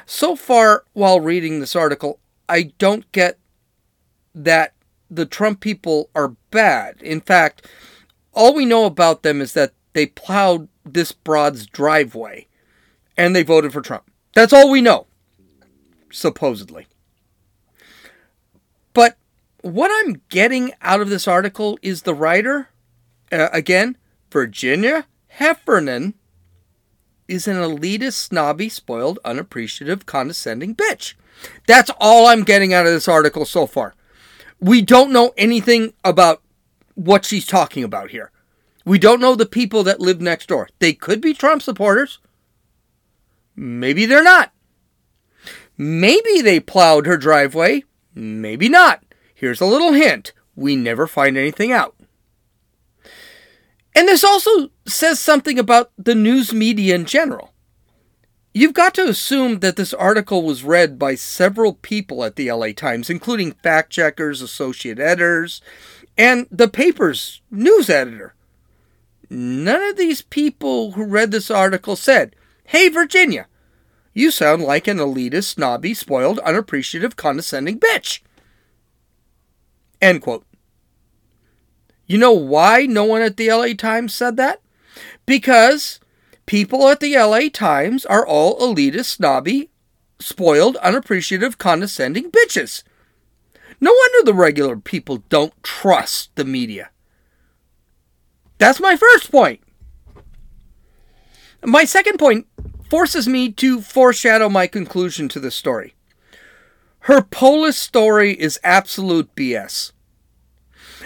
So 0.05 0.35
far, 0.35 0.83
while 0.93 1.21
reading 1.21 1.59
this 1.59 1.75
article, 1.75 2.19
I 2.49 2.73
don't 2.77 3.09
get 3.11 3.37
that 4.35 4.73
the 5.09 5.25
Trump 5.25 5.61
people 5.61 6.09
are 6.15 6.35
bad. 6.49 7.01
In 7.01 7.21
fact, 7.21 7.67
all 8.33 8.53
we 8.53 8.65
know 8.65 8.85
about 8.85 9.21
them 9.21 9.41
is 9.41 9.53
that 9.53 9.73
they 9.93 10.07
plowed 10.07 10.67
this 10.83 11.11
broad's 11.11 11.67
driveway 11.67 12.47
and 13.17 13.35
they 13.35 13.43
voted 13.43 13.73
for 13.73 13.81
Trump. 13.81 14.09
That's 14.33 14.53
all 14.53 14.69
we 14.69 14.81
know. 14.81 15.07
supposedly. 16.11 16.87
But 18.93 19.17
what 19.61 19.91
I'm 19.91 20.21
getting 20.29 20.73
out 20.81 21.01
of 21.01 21.09
this 21.09 21.27
article 21.27 21.79
is 21.81 22.03
the 22.03 22.13
writer, 22.13 22.69
uh, 23.31 23.49
again, 23.51 23.97
Virginia 24.31 25.07
Heffernan, 25.27 26.13
is 27.27 27.47
an 27.47 27.55
elitist, 27.55 28.13
snobby, 28.13 28.69
spoiled, 28.69 29.17
unappreciative, 29.25 30.05
condescending 30.05 30.75
bitch. 30.75 31.15
That's 31.67 31.89
all 31.99 32.27
I'm 32.27 32.43
getting 32.43 32.73
out 32.73 32.85
of 32.85 32.91
this 32.91 33.07
article 33.07 33.45
so 33.45 33.65
far. 33.65 33.95
We 34.59 34.81
don't 34.81 35.11
know 35.11 35.33
anything 35.37 35.93
about 36.03 36.41
what 36.95 37.25
she's 37.25 37.45
talking 37.45 37.83
about 37.83 38.11
here. 38.11 38.31
We 38.85 38.99
don't 38.99 39.21
know 39.21 39.33
the 39.33 39.45
people 39.45 39.83
that 39.83 39.99
live 39.99 40.21
next 40.21 40.47
door. 40.47 40.69
They 40.79 40.93
could 40.93 41.21
be 41.21 41.33
Trump 41.33 41.61
supporters. 41.61 42.19
Maybe 43.55 44.05
they're 44.05 44.23
not. 44.23 44.51
Maybe 45.77 46.41
they 46.41 46.59
plowed 46.59 47.05
her 47.05 47.17
driveway. 47.17 47.83
Maybe 48.13 48.69
not. 48.69 49.03
Here's 49.33 49.61
a 49.61 49.65
little 49.65 49.93
hint 49.93 50.33
we 50.55 50.75
never 50.75 51.07
find 51.07 51.37
anything 51.37 51.71
out. 51.71 51.95
And 53.95 54.07
this 54.07 54.23
also 54.23 54.69
says 54.87 55.19
something 55.19 55.59
about 55.59 55.91
the 55.97 56.15
news 56.15 56.53
media 56.53 56.95
in 56.95 57.05
general. 57.05 57.53
You've 58.53 58.73
got 58.73 58.93
to 58.95 59.07
assume 59.07 59.59
that 59.59 59.77
this 59.77 59.93
article 59.95 60.43
was 60.43 60.63
read 60.63 60.99
by 60.99 61.15
several 61.15 61.73
people 61.73 62.23
at 62.23 62.35
the 62.35 62.51
LA 62.51 62.71
Times, 62.71 63.09
including 63.09 63.53
fact 63.63 63.91
checkers, 63.91 64.41
associate 64.41 64.99
editors, 64.99 65.61
and 66.17 66.45
the 66.51 66.67
paper's 66.67 67.41
news 67.49 67.89
editor. 67.89 68.35
None 69.29 69.81
of 69.81 69.97
these 69.97 70.21
people 70.21 70.91
who 70.91 71.03
read 71.03 71.31
this 71.31 71.49
article 71.49 71.95
said, 71.95 72.35
Hey, 72.73 72.89
Virginia, 72.89 73.45
you 74.15 74.31
sound 74.31 74.63
like 74.63 74.87
an 74.87 74.97
elitist, 74.97 75.43
snobby, 75.43 75.93
spoiled, 75.93 76.39
unappreciative, 76.39 77.15
condescending 77.15 77.79
bitch. 77.79 78.21
End 80.01 80.23
quote. 80.23 80.43
You 82.07 82.17
know 82.17 82.31
why 82.31 82.87
no 82.87 83.03
one 83.03 83.21
at 83.21 83.37
the 83.37 83.51
LA 83.51 83.73
Times 83.77 84.11
said 84.15 84.37
that? 84.37 84.59
Because 85.27 85.99
people 86.47 86.87
at 86.89 86.99
the 86.99 87.15
LA 87.15 87.41
Times 87.53 88.07
are 88.07 88.25
all 88.25 88.59
elitist, 88.59 89.05
snobby, 89.05 89.69
spoiled, 90.17 90.75
unappreciative, 90.77 91.59
condescending 91.59 92.31
bitches. 92.31 92.81
No 93.79 93.93
wonder 93.93 94.25
the 94.25 94.33
regular 94.33 94.77
people 94.77 95.17
don't 95.29 95.53
trust 95.61 96.35
the 96.35 96.43
media. 96.43 96.89
That's 98.57 98.79
my 98.79 98.97
first 98.97 99.31
point. 99.31 99.62
My 101.65 101.85
second 101.85 102.17
point 102.17 102.47
forces 102.89 103.27
me 103.27 103.49
to 103.53 103.81
foreshadow 103.81 104.49
my 104.49 104.67
conclusion 104.67 105.29
to 105.29 105.39
the 105.39 105.51
story. 105.51 105.95
Her 106.99 107.21
Polish 107.21 107.77
story 107.77 108.33
is 108.33 108.59
absolute 108.63 109.33
BS. 109.35 109.93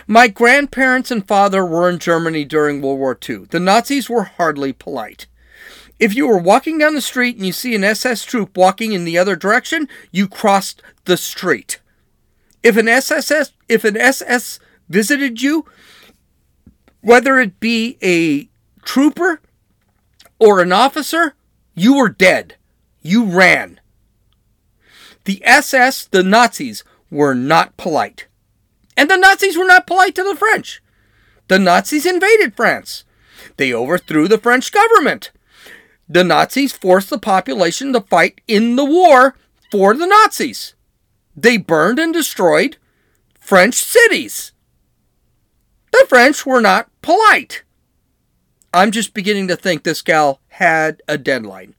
My 0.08 0.28
grandparents 0.28 1.12
and 1.12 1.28
father 1.28 1.66
were 1.66 1.90
in 1.90 2.00
Germany 2.00 2.44
during 2.44 2.82
World 2.82 3.00
War 3.00 3.18
II. 3.28 3.46
The 3.50 3.60
Nazis 3.60 4.10
were 4.10 4.24
hardly 4.24 4.74
polite. 4.74 5.28
If 6.00 6.16
you 6.16 6.28
were 6.28 6.38
walking 6.38 6.78
down 6.78 6.96
the 6.96 7.02
street 7.02 7.36
and 7.38 7.46
you 7.46 7.52
see 7.52 7.76
an 7.76 7.84
SS 7.84 8.24
troop 8.24 8.58
walking 8.58 8.94
in 8.94 9.06
the 9.06 9.18
other 9.18 9.36
direction, 9.36 9.88
you 10.12 10.28
crossed 10.28 10.82
the 11.06 11.18
street. 11.18 11.80
If 12.64 12.78
an 12.78 12.88
SSS 12.88 13.54
if 13.70 13.84
an 13.84 13.98
SS 13.98 14.60
visited 14.90 15.42
you, 15.42 15.66
whether 17.02 17.40
it 17.40 17.60
be 17.60 17.98
a 18.02 18.50
trooper 18.84 19.42
or 20.40 20.62
an 20.62 20.72
officer, 20.72 21.36
you 21.76 21.96
were 21.96 22.10
dead. 22.10 22.56
You 23.02 23.24
ran. 23.24 23.80
The 25.26 25.42
SS, 25.46 26.06
the 26.06 26.24
Nazis, 26.24 26.84
were 27.10 27.34
not 27.34 27.78
polite. 27.78 28.28
And 28.96 29.10
the 29.10 29.18
Nazis 29.18 29.58
were 29.58 29.66
not 29.66 29.88
polite 29.88 30.16
to 30.16 30.24
the 30.24 30.36
French. 30.36 30.82
The 31.48 31.60
Nazis 31.60 32.06
invaded 32.06 32.56
France. 32.56 33.04
They 33.58 33.74
overthrew 33.74 34.28
the 34.28 34.38
French 34.38 34.72
government. 34.72 35.32
The 36.10 36.24
Nazis 36.24 36.72
forced 36.72 37.10
the 37.10 37.20
population 37.20 37.94
to 37.94 38.02
fight 38.02 38.42
in 38.48 38.76
the 38.76 38.86
war 38.86 39.36
for 39.72 39.94
the 39.94 40.08
Nazis. 40.08 40.74
They 41.36 41.58
burned 41.58 42.00
and 42.00 42.14
destroyed 42.14 42.78
French 43.40 43.76
cities. 43.76 44.52
The 45.92 46.06
French 46.10 46.46
were 46.46 46.62
not 46.62 46.90
polite. 47.02 47.64
I'm 48.78 48.92
just 48.92 49.14
beginning 49.14 49.48
to 49.50 49.56
think 49.56 49.84
this 49.84 50.02
gal 50.02 50.40
had 50.50 51.02
a 51.08 51.18
deadline. 51.18 51.76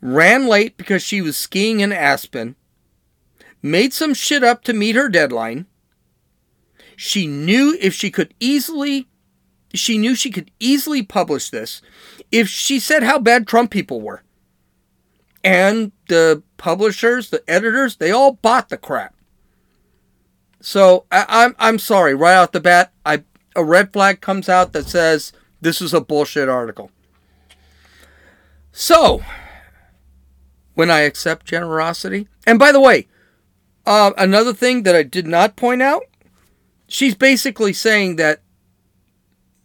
Ran 0.00 0.46
late 0.46 0.76
because 0.76 1.02
she 1.02 1.20
was 1.20 1.36
skiing 1.36 1.80
in 1.80 1.92
Aspen. 1.92 2.56
Made 3.62 3.92
some 3.92 4.14
shit 4.14 4.44
up 4.44 4.62
to 4.64 4.72
meet 4.72 4.96
her 4.96 5.08
deadline 5.08 5.66
she 6.98 7.28
knew 7.28 7.78
if 7.80 7.94
she 7.94 8.10
could 8.10 8.34
easily 8.40 9.06
she 9.72 9.96
knew 9.98 10.16
she 10.16 10.32
could 10.32 10.50
easily 10.58 11.00
publish 11.00 11.48
this 11.48 11.80
if 12.32 12.48
she 12.48 12.80
said 12.80 13.04
how 13.04 13.20
bad 13.20 13.46
Trump 13.46 13.70
people 13.70 14.00
were. 14.00 14.24
And 15.44 15.92
the 16.08 16.42
publishers, 16.56 17.30
the 17.30 17.48
editors, 17.48 17.96
they 17.96 18.10
all 18.10 18.32
bought 18.32 18.68
the 18.68 18.76
crap. 18.76 19.14
So 20.60 21.04
I, 21.12 21.20
am 21.20 21.26
I'm, 21.28 21.56
I'm 21.58 21.78
sorry, 21.78 22.16
right 22.16 22.34
off 22.34 22.50
the 22.50 22.60
bat, 22.60 22.92
I 23.06 23.22
a 23.54 23.62
red 23.62 23.92
flag 23.92 24.20
comes 24.20 24.48
out 24.48 24.72
that 24.72 24.88
says 24.88 25.32
this 25.60 25.80
is 25.80 25.92
a 25.94 26.00
bullshit 26.00 26.48
article. 26.48 26.90
So 28.72 29.22
when 30.74 30.90
I 30.90 31.00
accept 31.00 31.46
generosity, 31.46 32.28
and 32.46 32.58
by 32.58 32.72
the 32.72 32.80
way, 32.80 33.08
uh, 33.86 34.12
another 34.16 34.52
thing 34.52 34.82
that 34.84 34.94
I 34.94 35.02
did 35.02 35.26
not 35.26 35.56
point 35.56 35.82
out 35.82 36.04
she's 36.88 37.14
basically 37.14 37.72
saying 37.72 38.16
that 38.16 38.40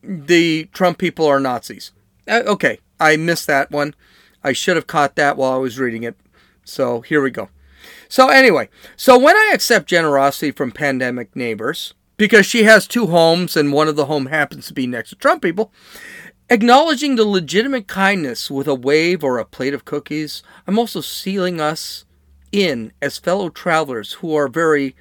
the 0.03 0.65
Trump 0.73 0.97
people 0.97 1.25
are 1.25 1.39
Nazis. 1.39 1.91
Uh, 2.27 2.43
okay, 2.45 2.79
I 2.99 3.15
missed 3.15 3.47
that 3.47 3.71
one. 3.71 3.95
I 4.43 4.51
should 4.51 4.75
have 4.75 4.87
caught 4.87 5.15
that 5.15 5.37
while 5.37 5.53
I 5.53 5.57
was 5.57 5.79
reading 5.79 6.03
it. 6.03 6.17
So 6.65 7.01
here 7.01 7.21
we 7.21 7.31
go. 7.31 7.49
So 8.09 8.29
anyway, 8.29 8.69
so 8.95 9.17
when 9.17 9.35
I 9.35 9.51
accept 9.53 9.87
generosity 9.87 10.51
from 10.51 10.71
pandemic 10.71 11.35
neighbors, 11.35 11.93
because 12.17 12.45
she 12.45 12.63
has 12.63 12.87
two 12.87 13.07
homes 13.07 13.55
and 13.55 13.73
one 13.73 13.87
of 13.87 13.95
the 13.95 14.05
home 14.05 14.27
happens 14.27 14.67
to 14.67 14.73
be 14.73 14.87
next 14.87 15.09
to 15.09 15.15
Trump 15.15 15.41
people, 15.41 15.71
acknowledging 16.49 17.15
the 17.15 17.25
legitimate 17.25 17.87
kindness 17.87 18.51
with 18.51 18.67
a 18.67 18.75
wave 18.75 19.23
or 19.23 19.37
a 19.37 19.45
plate 19.45 19.73
of 19.73 19.85
cookies, 19.85 20.43
I'm 20.67 20.77
also 20.77 21.01
sealing 21.01 21.59
us 21.59 22.05
in 22.51 22.93
as 23.01 23.17
fellow 23.17 23.49
travelers 23.49 24.13
who 24.13 24.35
are 24.35 24.47
very 24.47 24.95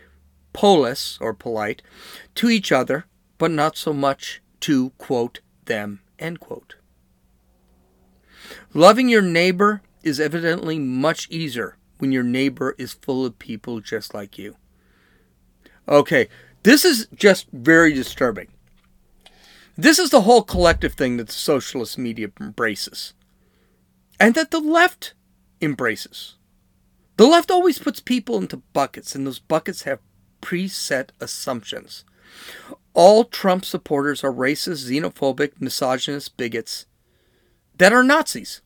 polis, 0.53 1.19
or 1.21 1.35
polite, 1.35 1.83
to 2.35 2.51
each 2.51 2.71
other, 2.73 3.07
but 3.39 3.51
not 3.51 3.77
so 3.77 3.93
much 3.93 4.43
to, 4.61 4.91
quote, 4.99 5.41
them, 5.65 6.01
end 6.19 6.41
quote. 6.41 6.77
Loving 8.75 9.09
your 9.09 9.23
neighbor 9.23 9.83
is 10.03 10.21
evidently 10.21 10.79
much 10.79 11.29
easier 11.31 11.77
when 11.99 12.13
your 12.13 12.23
neighbor 12.23 12.75
is 12.79 12.93
full 12.93 13.25
of 13.25 13.39
people 13.39 13.81
just 13.81 14.15
like 14.15 14.39
you. 14.39 14.57
Okay, 15.89 16.29
this 16.63 16.85
is 16.85 17.09
just 17.15 17.49
very 17.53 17.93
disturbing. 17.93 18.49
This 19.77 19.99
is 19.99 20.11
the 20.11 20.23
whole 20.23 20.43
collective 20.43 20.95
thing 20.95 21.17
that 21.17 21.29
the 21.29 21.33
socialist 21.33 21.97
media 21.99 22.29
embraces, 22.41 23.15
and 24.21 24.35
that 24.35 24.51
the 24.51 24.61
left 24.61 25.15
embraces. 25.61 26.37
The 27.17 27.27
left 27.27 27.51
always 27.51 27.79
puts 27.79 28.01
people 28.01 28.39
into 28.39 28.59
buckets, 28.59 29.15
and 29.15 29.27
those 29.27 29.39
buckets 29.39 29.83
have 29.83 30.01
preset 30.41 31.11
assumptions. 31.21 32.05
All 32.95 33.25
Trump 33.25 33.65
supporters 33.65 34.23
are 34.23 34.33
racist, 34.33 34.91
xenophobic, 34.91 35.53
misogynist 35.61 36.37
bigots 36.37 36.87
that 37.79 37.93
are 37.93 38.03
Nazis. 38.03 38.61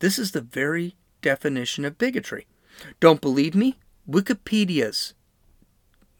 This 0.00 0.18
is 0.18 0.32
the 0.32 0.40
very 0.40 0.96
definition 1.22 1.84
of 1.84 1.98
bigotry. 1.98 2.46
Don't 3.00 3.20
believe 3.20 3.54
me? 3.54 3.78
Wikipedia's 4.08 5.14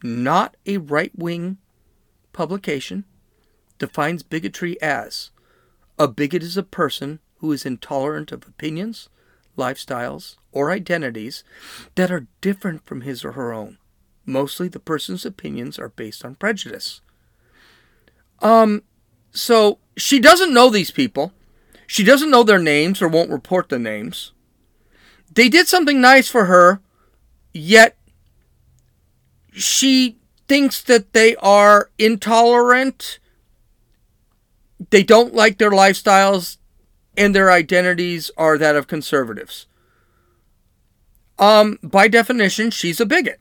not 0.03 0.57
a 0.67 0.79
right 0.79 1.13
wing 1.17 1.59
publication 2.33 3.05
defines 3.79 4.23
bigotry 4.23 4.81
as 4.81 5.31
a 5.99 6.07
bigot 6.07 6.43
is 6.43 6.57
a 6.57 6.63
person 6.63 7.21
who 7.39 7.53
is 7.53 7.65
intolerant 7.65 8.33
of 8.33 8.47
opinions, 8.47 9.09
lifestyles, 9.57 10.37
or 10.53 10.71
identities 10.71 11.43
that 11.95 12.11
are 12.11 12.27
different 12.41 12.85
from 12.85 13.03
his 13.03 13.25
or 13.25 13.33
her 13.33 13.53
own. 13.53 13.79
Mostly 14.25 14.69
the 14.69 14.81
person's 14.81 15.25
opinions 15.25 15.79
are 15.79 15.89
based 15.89 16.25
on 16.25 16.35
prejudice. 16.35 17.01
Um, 18.41 18.83
so 19.33 19.79
she 19.97 20.19
doesn't 20.19 20.53
know 20.53 20.69
these 20.69 20.91
people. 20.91 21.33
She 21.87 22.05
doesn't 22.05 22.31
know 22.31 22.43
their 22.43 22.59
names 22.59 23.01
or 23.01 23.09
won't 23.09 23.31
report 23.31 23.69
the 23.69 23.79
names. 23.79 24.33
They 25.33 25.49
did 25.49 25.69
something 25.69 26.01
nice 26.01 26.29
for 26.29 26.47
her, 26.47 26.81
yet 27.53 27.96
she 29.57 30.19
thinks 30.49 30.83
that 30.83 31.13
they 31.15 31.35
are 31.37 31.91
intolerant. 31.99 33.19
They 34.91 35.03
don't 35.03 35.35
like 35.35 35.59
their 35.59 35.71
lifestyles, 35.71 36.59
and 37.17 37.35
their 37.35 37.51
identities 37.51 38.31
are 38.37 38.59
that 38.59 38.77
of 38.77 38.87
conservatives. 38.87 39.67
um, 41.39 41.79
by 41.83 42.09
definition, 42.09 42.71
she's 42.71 43.01
a 43.01 43.07
bigot. 43.07 43.41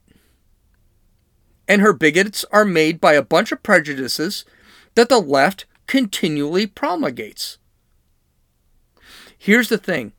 And 1.67 1.81
her 1.81 1.93
bigots 1.93 2.45
are 2.51 2.65
made 2.65 2.99
by 3.01 3.13
a 3.13 3.21
bunch 3.23 3.51
of 3.51 3.63
prejudices 3.63 4.45
that 4.95 5.09
the 5.09 5.19
left 5.19 5.65
continually 5.87 6.67
promulgates. 6.67 7.57
Here's 9.37 9.69
the 9.69 9.77
thing 9.77 10.13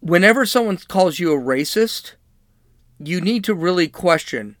whenever 0.00 0.46
someone 0.46 0.76
calls 0.76 1.18
you 1.18 1.32
a 1.32 1.38
racist, 1.40 2.14
you 3.06 3.20
need 3.20 3.44
to 3.44 3.54
really 3.54 3.88
question 3.88 4.56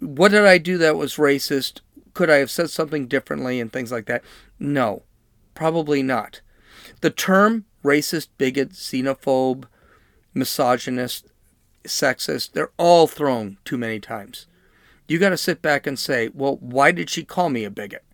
what 0.00 0.30
did 0.30 0.46
I 0.46 0.58
do 0.58 0.78
that 0.78 0.96
was 0.96 1.16
racist? 1.16 1.80
Could 2.14 2.30
I 2.30 2.36
have 2.36 2.50
said 2.50 2.70
something 2.70 3.06
differently 3.06 3.60
and 3.60 3.70
things 3.70 3.92
like 3.92 4.06
that? 4.06 4.24
No, 4.58 5.02
probably 5.54 6.02
not. 6.02 6.40
The 7.02 7.10
term 7.10 7.66
racist, 7.84 8.28
bigot, 8.38 8.70
xenophobe, 8.70 9.64
misogynist, 10.34 11.26
sexist, 11.84 12.52
they're 12.52 12.72
all 12.78 13.06
thrown 13.06 13.58
too 13.64 13.78
many 13.78 14.00
times. 14.00 14.46
You 15.06 15.18
got 15.18 15.30
to 15.30 15.36
sit 15.36 15.60
back 15.60 15.86
and 15.86 15.98
say, 15.98 16.30
well, 16.32 16.56
why 16.60 16.92
did 16.92 17.10
she 17.10 17.24
call 17.24 17.50
me 17.50 17.64
a 17.64 17.70
bigot? 17.70 18.04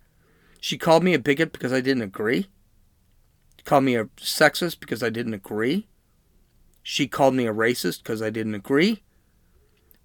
She 0.59 0.77
called 0.77 1.03
me 1.03 1.13
a 1.13 1.19
bigot 1.19 1.53
because 1.53 1.71
I 1.71 1.81
didn't 1.81 2.03
agree. 2.03 2.47
She 3.57 3.63
called 3.63 3.83
me 3.83 3.95
a 3.95 4.05
sexist 4.17 4.79
because 4.79 5.03
I 5.03 5.09
didn't 5.09 5.35
agree. 5.35 5.87
She 6.81 7.07
called 7.07 7.35
me 7.35 7.45
a 7.45 7.53
racist 7.53 7.99
because 7.99 8.21
I 8.21 8.29
didn't 8.29 8.55
agree. 8.55 9.03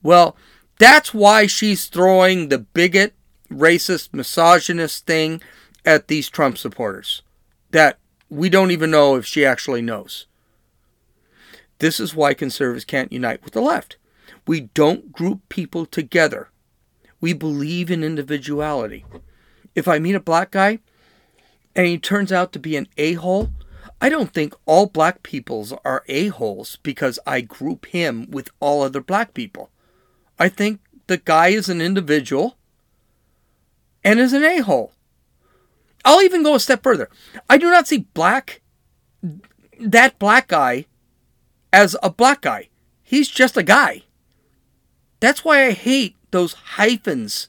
Well, 0.02 0.36
that's 0.78 1.14
why 1.14 1.46
she's 1.46 1.86
throwing 1.86 2.48
the 2.48 2.58
bigot, 2.58 3.14
racist, 3.50 4.10
misogynist 4.12 5.06
thing 5.06 5.40
at 5.84 6.08
these 6.08 6.28
Trump 6.28 6.58
supporters 6.58 7.22
that 7.70 7.98
we 8.28 8.48
don't 8.48 8.70
even 8.70 8.90
know 8.90 9.16
if 9.16 9.26
she 9.26 9.44
actually 9.44 9.82
knows. 9.82 10.26
This 11.78 11.98
is 11.98 12.14
why 12.14 12.34
conservatives 12.34 12.84
can't 12.84 13.12
unite 13.12 13.42
with 13.42 13.54
the 13.54 13.60
left. 13.60 13.96
We 14.46 14.60
don't 14.60 15.12
group 15.12 15.48
people 15.48 15.84
together. 15.84 16.48
We 17.20 17.32
believe 17.32 17.90
in 17.90 18.04
individuality. 18.04 19.04
If 19.74 19.88
I 19.88 19.98
meet 19.98 20.14
a 20.14 20.20
black 20.20 20.52
guy 20.52 20.78
and 21.74 21.86
he 21.86 21.98
turns 21.98 22.32
out 22.32 22.52
to 22.52 22.58
be 22.58 22.76
an 22.76 22.86
a 22.96 23.14
hole, 23.14 23.50
I 24.00 24.08
don't 24.08 24.32
think 24.32 24.54
all 24.66 24.86
black 24.86 25.22
peoples 25.22 25.72
are 25.84 26.04
a 26.08 26.28
holes 26.28 26.78
because 26.82 27.18
I 27.26 27.40
group 27.40 27.86
him 27.86 28.30
with 28.30 28.50
all 28.60 28.82
other 28.82 29.00
black 29.00 29.34
people. 29.34 29.70
I 30.42 30.48
think 30.48 30.81
the 31.07 31.18
guy 31.18 31.50
is 31.50 31.68
an 31.68 31.81
individual 31.81 32.57
and 34.02 34.18
is 34.18 34.33
an 34.33 34.42
a 34.42 34.59
hole. 34.59 34.90
I'll 36.05 36.20
even 36.20 36.42
go 36.42 36.57
a 36.57 36.59
step 36.59 36.83
further. 36.83 37.09
I 37.48 37.59
do 37.59 37.70
not 37.70 37.87
see 37.87 38.09
black, 38.12 38.61
that 39.78 40.18
black 40.18 40.48
guy, 40.48 40.87
as 41.72 41.94
a 42.02 42.11
black 42.11 42.40
guy. 42.40 42.70
He's 43.05 43.28
just 43.28 43.57
a 43.57 43.62
guy. 43.62 44.02
That's 45.20 45.44
why 45.44 45.64
I 45.64 45.70
hate 45.70 46.16
those 46.33 46.55
hyphens, 46.74 47.46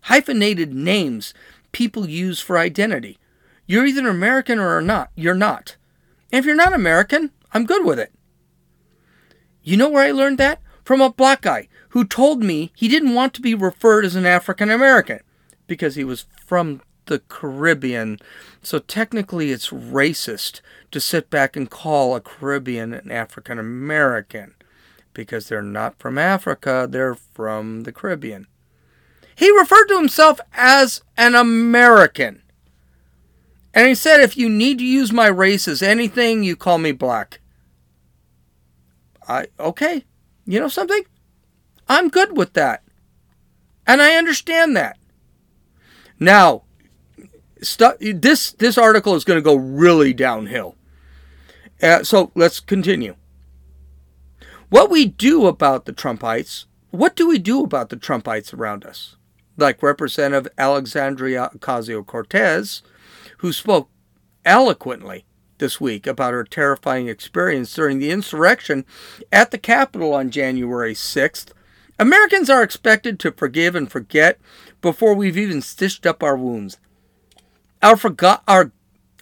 hyphenated 0.00 0.74
names 0.74 1.34
people 1.70 2.08
use 2.08 2.40
for 2.40 2.58
identity. 2.58 3.16
You're 3.64 3.86
either 3.86 4.08
American 4.08 4.58
or 4.58 4.80
not. 4.80 5.12
You're 5.14 5.36
not. 5.36 5.76
And 6.32 6.40
if 6.40 6.46
you're 6.46 6.56
not 6.56 6.72
American, 6.72 7.30
I'm 7.52 7.64
good 7.64 7.84
with 7.84 8.00
it. 8.00 8.12
You 9.62 9.76
know 9.76 9.88
where 9.88 10.02
I 10.02 10.10
learned 10.10 10.38
that? 10.38 10.60
From 10.82 11.00
a 11.00 11.12
black 11.12 11.40
guy 11.42 11.68
who 11.94 12.04
told 12.04 12.42
me 12.42 12.72
he 12.74 12.88
didn't 12.88 13.14
want 13.14 13.32
to 13.32 13.40
be 13.40 13.54
referred 13.54 14.04
as 14.04 14.16
an 14.16 14.26
African 14.26 14.68
American 14.68 15.20
because 15.68 15.94
he 15.94 16.02
was 16.02 16.26
from 16.44 16.82
the 17.06 17.20
Caribbean. 17.28 18.18
So 18.62 18.80
technically, 18.80 19.52
it's 19.52 19.68
racist 19.68 20.60
to 20.90 20.98
sit 20.98 21.30
back 21.30 21.54
and 21.54 21.70
call 21.70 22.16
a 22.16 22.20
Caribbean 22.20 22.92
an 22.92 23.12
African 23.12 23.60
American 23.60 24.56
because 25.12 25.46
they're 25.46 25.62
not 25.62 25.96
from 26.00 26.18
Africa, 26.18 26.88
they're 26.90 27.14
from 27.14 27.84
the 27.84 27.92
Caribbean. 27.92 28.48
He 29.36 29.56
referred 29.56 29.86
to 29.86 29.96
himself 29.96 30.40
as 30.52 31.00
an 31.16 31.36
American. 31.36 32.42
And 33.72 33.86
he 33.86 33.94
said, 33.94 34.18
if 34.18 34.36
you 34.36 34.48
need 34.48 34.78
to 34.78 34.84
use 34.84 35.12
my 35.12 35.28
race 35.28 35.68
as 35.68 35.80
anything, 35.80 36.42
you 36.42 36.56
call 36.56 36.78
me 36.78 36.90
black. 36.90 37.38
I, 39.28 39.46
okay. 39.60 40.04
You 40.44 40.58
know 40.58 40.66
something? 40.66 41.04
I'm 41.88 42.08
good 42.08 42.36
with 42.36 42.54
that. 42.54 42.82
And 43.86 44.00
I 44.00 44.16
understand 44.16 44.76
that. 44.76 44.98
Now, 46.18 46.62
st- 47.60 48.22
this 48.22 48.52
this 48.52 48.78
article 48.78 49.14
is 49.14 49.24
going 49.24 49.38
to 49.38 49.42
go 49.42 49.56
really 49.56 50.12
downhill. 50.12 50.76
Uh, 51.82 52.02
so 52.02 52.30
let's 52.34 52.60
continue. 52.60 53.16
What 54.70 54.90
we 54.90 55.06
do 55.06 55.46
about 55.46 55.84
the 55.84 55.92
Trumpites, 55.92 56.64
what 56.90 57.14
do 57.14 57.28
we 57.28 57.38
do 57.38 57.62
about 57.62 57.90
the 57.90 57.96
Trumpites 57.96 58.54
around 58.54 58.84
us? 58.84 59.16
Like 59.56 59.82
Representative 59.82 60.50
Alexandria 60.56 61.50
Ocasio 61.54 62.04
Cortez, 62.04 62.82
who 63.38 63.52
spoke 63.52 63.88
eloquently 64.44 65.24
this 65.58 65.80
week 65.80 66.06
about 66.06 66.32
her 66.32 66.44
terrifying 66.44 67.08
experience 67.08 67.72
during 67.74 67.98
the 67.98 68.10
insurrection 68.10 68.84
at 69.30 69.50
the 69.50 69.58
Capitol 69.58 70.12
on 70.14 70.30
January 70.30 70.94
6th 70.94 71.52
Americans 71.98 72.50
are 72.50 72.62
expected 72.62 73.18
to 73.20 73.32
forgive 73.32 73.74
and 73.74 73.90
forget 73.90 74.38
before 74.80 75.14
we've 75.14 75.38
even 75.38 75.62
stitched 75.62 76.06
up 76.06 76.22
our 76.22 76.36
wounds. 76.36 76.78
Our 77.82 77.96
forgot 77.96 78.42
our 78.48 78.72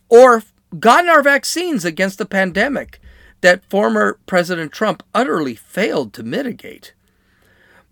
or 0.09 0.43
gotten 0.79 1.11
our 1.11 1.23
vaccines 1.23 1.85
against 1.85 2.19
the 2.19 2.27
pandemic 2.27 3.01
that 3.43 3.65
former 3.69 4.19
President 4.27 4.73
Trump 4.73 5.03
utterly 5.15 5.55
failed 5.55 6.13
to 6.15 6.23
mitigate. 6.23 6.95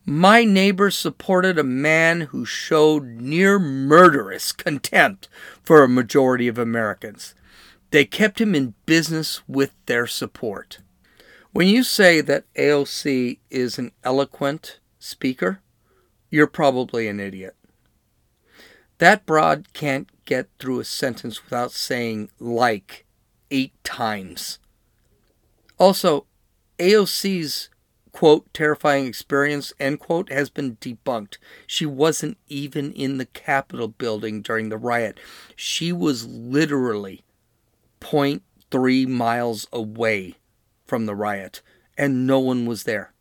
My 0.06 0.44
neighbors 0.44 0.96
supported 0.96 1.58
a 1.58 1.64
man 1.64 2.22
who 2.22 2.44
showed 2.44 3.04
near 3.04 3.58
murderous 3.58 4.50
contempt 4.52 5.28
for 5.62 5.82
a 5.82 5.88
majority 5.88 6.48
of 6.48 6.58
Americans. 6.58 7.34
They 7.90 8.04
kept 8.04 8.40
him 8.40 8.54
in 8.54 8.74
business 8.86 9.42
with 9.46 9.72
their 9.86 10.06
support. 10.06 10.78
When 11.52 11.66
you 11.66 11.82
say 11.82 12.20
that 12.20 12.44
AOC 12.54 13.40
is 13.50 13.76
an 13.76 13.90
eloquent 14.04 14.78
speaker, 15.00 15.60
you're 16.30 16.46
probably 16.46 17.08
an 17.08 17.18
idiot. 17.18 17.56
That 18.98 19.26
broad 19.26 19.72
can't 19.72 20.08
get 20.24 20.48
through 20.60 20.78
a 20.78 20.84
sentence 20.84 21.42
without 21.42 21.72
saying 21.72 22.30
like 22.38 23.04
eight 23.50 23.72
times. 23.82 24.60
Also, 25.76 26.26
AOC's 26.78 27.68
quote 28.12 28.52
terrifying 28.54 29.06
experience 29.06 29.72
end 29.80 29.98
quote 29.98 30.30
has 30.30 30.50
been 30.50 30.76
debunked. 30.76 31.38
She 31.66 31.84
wasn't 31.84 32.38
even 32.46 32.92
in 32.92 33.18
the 33.18 33.26
Capitol 33.26 33.88
building 33.88 34.40
during 34.40 34.68
the 34.68 34.78
riot. 34.78 35.18
She 35.56 35.92
was 35.92 36.28
literally 36.28 37.24
0.3 38.00 39.08
miles 39.08 39.66
away 39.72 40.36
from 40.90 41.06
the 41.06 41.14
riot, 41.14 41.62
and 41.96 42.26
no 42.26 42.40
one 42.40 42.66
was 42.66 42.82
there. 42.82 43.12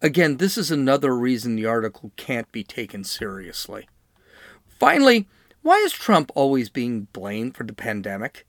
Again, 0.00 0.38
this 0.38 0.56
is 0.56 0.70
another 0.70 1.14
reason 1.14 1.56
the 1.56 1.66
article 1.66 2.10
can't 2.16 2.50
be 2.52 2.64
taken 2.64 3.04
seriously. 3.04 3.86
Finally, 4.66 5.28
why 5.60 5.76
is 5.76 5.92
Trump 5.92 6.32
always 6.34 6.70
being 6.70 7.08
blamed 7.12 7.54
for 7.54 7.64
the 7.64 7.74
pandemic? 7.74 8.46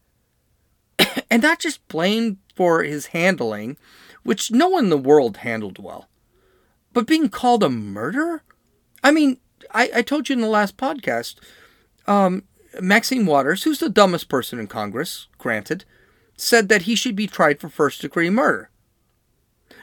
and 1.29 1.43
not 1.43 1.59
just 1.59 1.85
blamed 1.89 2.37
for 2.55 2.83
his 2.83 3.07
handling, 3.07 3.75
which 4.23 4.49
no 4.49 4.69
one 4.69 4.85
in 4.85 4.89
the 4.89 4.97
world 4.97 5.37
handled 5.37 5.77
well, 5.77 6.07
but 6.93 7.05
being 7.05 7.27
called 7.27 7.63
a 7.63 7.69
murderer? 7.69 8.43
I 9.03 9.11
mean, 9.11 9.39
I, 9.71 9.89
I 9.95 10.01
told 10.03 10.29
you 10.29 10.33
in 10.35 10.41
the 10.41 10.47
last 10.47 10.77
podcast, 10.77 11.35
um, 12.07 12.43
Maxine 12.79 13.25
Waters, 13.25 13.63
who's 13.63 13.79
the 13.79 13.89
dumbest 13.89 14.29
person 14.29 14.57
in 14.57 14.67
Congress, 14.67 15.27
granted, 15.37 15.83
said 16.37 16.69
that 16.69 16.83
he 16.83 16.95
should 16.95 17.15
be 17.15 17.27
tried 17.27 17.59
for 17.59 17.69
first 17.69 18.01
degree 18.01 18.29
murder. 18.29 18.69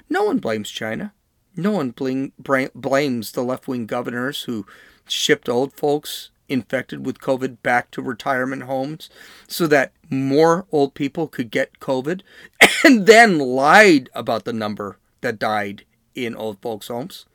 No 0.09 0.25
one 0.25 0.39
blames 0.39 0.71
China. 0.71 1.15
No 1.57 1.73
one 1.73 1.91
blame, 1.91 2.33
blames 2.75 3.33
the 3.33 3.43
left 3.43 3.69
wing 3.69 3.87
governors 3.87 4.43
who 4.43 4.67
shipped 5.07 5.49
old 5.49 5.75
folks 5.75 6.31
infected 6.49 7.05
with 7.05 7.19
COVID 7.21 7.63
back 7.63 7.91
to 7.91 8.03
retirement 8.03 8.65
homes 8.65 9.09
so 9.47 9.67
that 9.67 9.93
more 10.11 10.67
old 10.71 10.95
people 10.95 11.29
could 11.29 11.51
get 11.51 11.81
COVID 11.81 12.23
and 12.85 13.07
then 13.07 13.39
lied 13.39 14.11
about 14.15 14.45
the 14.45 14.53
number 14.53 14.99
that 15.21 15.39
died 15.39 15.85
in 16.15 16.37
old 16.37 16.61
folks' 16.61 16.89
homes. 16.89 17.27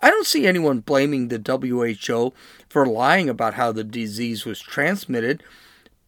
I 0.00 0.10
don't 0.10 0.26
see 0.26 0.46
anyone 0.46 0.80
blaming 0.80 1.28
the 1.28 1.38
WHO 1.38 2.34
for 2.68 2.86
lying 2.86 3.28
about 3.28 3.54
how 3.54 3.70
the 3.70 3.84
disease 3.84 4.44
was 4.44 4.60
transmitted 4.60 5.44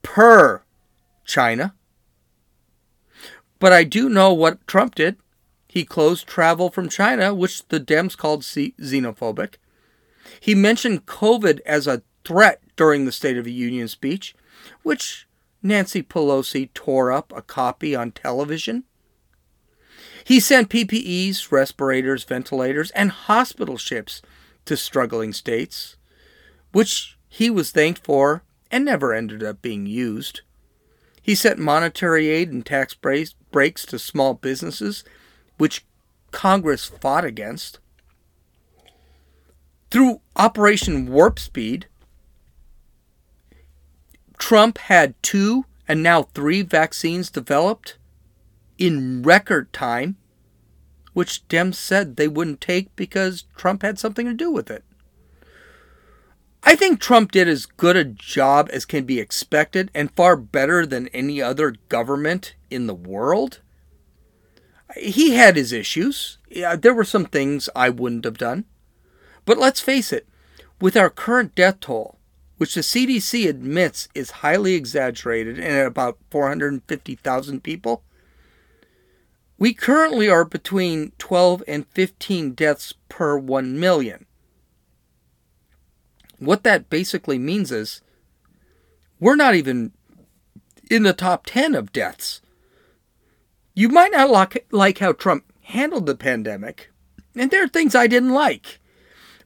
per 0.03 0.63
China. 1.25 1.75
But 3.65 3.73
I 3.73 3.83
do 3.85 4.11
know 4.11 4.31
what 4.31 4.67
Trump 4.67 4.95
did. 4.95 5.17
He 5.67 5.87
closed 5.87 6.27
travel 6.27 6.69
from 6.69 6.91
China, 6.91 7.35
which 7.35 7.67
the 7.69 7.81
Dems 7.81 8.15
called 8.15 8.43
xenophobic. 8.43 9.55
He 10.39 10.55
mentioned 10.55 11.07
COVID 11.07 11.61
as 11.65 11.87
a 11.87 12.03
threat 12.27 12.61
during 12.77 13.07
the 13.07 13.11
State 13.11 13.39
of 13.39 13.47
the 13.47 13.53
Union 13.55 13.89
speech, 13.89 14.35
which 14.83 15.27
Nancy 15.63 16.03
Pelosi 16.03 16.75
tore 16.75 17.11
up 17.11 17.33
a 17.35 17.41
copy 17.41 17.97
on 17.97 18.13
television. 18.13 18.85
He 20.25 20.41
sent 20.41 20.69
PPEs, 20.69 21.51
respirators, 21.51 22.25
ventilators, 22.25 22.91
and 22.91 23.11
hospital 23.13 23.79
ships 23.79 24.21
to 24.67 24.77
struggling 24.77 25.33
states, 25.33 25.97
which 26.73 27.17
he 27.31 27.49
was 27.49 27.71
thanked 27.71 28.05
for 28.05 28.43
and 28.71 28.85
never 28.85 29.15
ended 29.15 29.43
up 29.43 29.63
being 29.63 29.87
used. 29.87 30.43
He 31.23 31.35
sent 31.35 31.59
monetary 31.59 32.29
aid 32.29 32.53
and 32.53 32.67
tax 32.67 32.93
breaks 33.55 33.87
to 33.87 34.01
small 34.01 34.35
businesses, 34.35 35.05
which 35.59 35.87
Congress 36.33 36.87
fought 36.87 37.25
against. 37.25 37.79
Through 39.93 40.21
Operation 40.35 41.09
Warp 41.09 41.39
Speed, 41.39 41.87
Trump 44.39 44.79
had 44.79 45.15
two 45.23 45.67
and 45.87 46.03
now 46.03 46.23
three 46.23 46.63
vaccines 46.63 47.31
developed 47.31 47.97
in 48.77 49.23
record 49.23 49.73
time, 49.73 50.17
which 51.13 51.47
Dems 51.47 51.77
said 51.77 52.17
they 52.17 52.27
wouldn't 52.27 52.61
take 52.61 52.97
because 52.97 53.45
Trump 53.57 53.83
had 53.83 54.01
something 54.01 54.27
to 54.27 54.35
do 54.35 54.51
with 54.51 54.69
it. 54.69 54.83
I 56.67 56.77
think 56.77 56.99
Trump 56.99 57.31
did 57.31 57.47
as 57.47 57.67
good 57.67 57.95
a 57.95 58.05
job 58.05 58.71
as 58.73 58.87
can 58.87 59.05
be 59.05 59.21
expected 59.21 59.91
and 59.95 60.11
far 60.17 60.35
better 60.35 60.87
than 60.87 61.09
any 61.09 61.43
other 61.43 61.75
government 61.91 62.55
in 62.71 62.87
the 62.87 62.95
world. 62.95 63.61
He 64.97 65.35
had 65.35 65.57
his 65.57 65.73
issues. 65.73 66.39
Yeah, 66.49 66.75
there 66.77 66.95
were 66.95 67.05
some 67.05 67.27
things 67.27 67.69
I 67.77 67.91
wouldn't 67.91 68.25
have 68.25 68.39
done. 68.39 68.65
But 69.45 69.59
let's 69.59 69.81
face 69.81 70.11
it, 70.11 70.27
with 70.81 70.97
our 70.97 71.11
current 71.11 71.55
death 71.55 71.81
toll, 71.81 72.19
which 72.57 72.75
the 72.75 72.81
CDC 72.81 73.47
admits 73.47 74.09
is 74.15 74.31
highly 74.31 74.75
exaggerated 74.75 75.59
and 75.59 75.67
at 75.67 75.87
about 75.87 76.19
450,000 76.31 77.63
people, 77.63 78.03
we 79.59 79.75
currently 79.75 80.31
are 80.31 80.45
between 80.47 81.13
12 81.19 81.63
and 81.69 81.87
15 81.89 82.53
deaths 82.53 82.95
per 83.11 83.37
1 83.37 83.79
million. 83.79 84.25
What 86.45 86.65
that 86.65 86.91
basically 86.91 87.39
means 87.39 87.73
is 87.73 88.03
we're 89.21 89.37
not 89.37 89.55
even 89.55 89.93
in 90.91 91.03
the 91.03 91.13
top 91.13 91.47
10 91.47 91.75
of 91.75 91.93
deaths. 91.93 92.41
You 93.75 93.89
might 93.89 94.13
not 94.13 94.31
like 94.71 94.99
how 94.99 95.13
Trump 95.13 95.45
handled 95.63 96.07
the 96.07 96.15
pandemic, 96.15 96.91
and 97.35 97.51
there 97.51 97.65
are 97.65 97.69
things 97.69 97.95
I 97.95 98.07
didn't 98.07 98.33
like. 98.33 98.81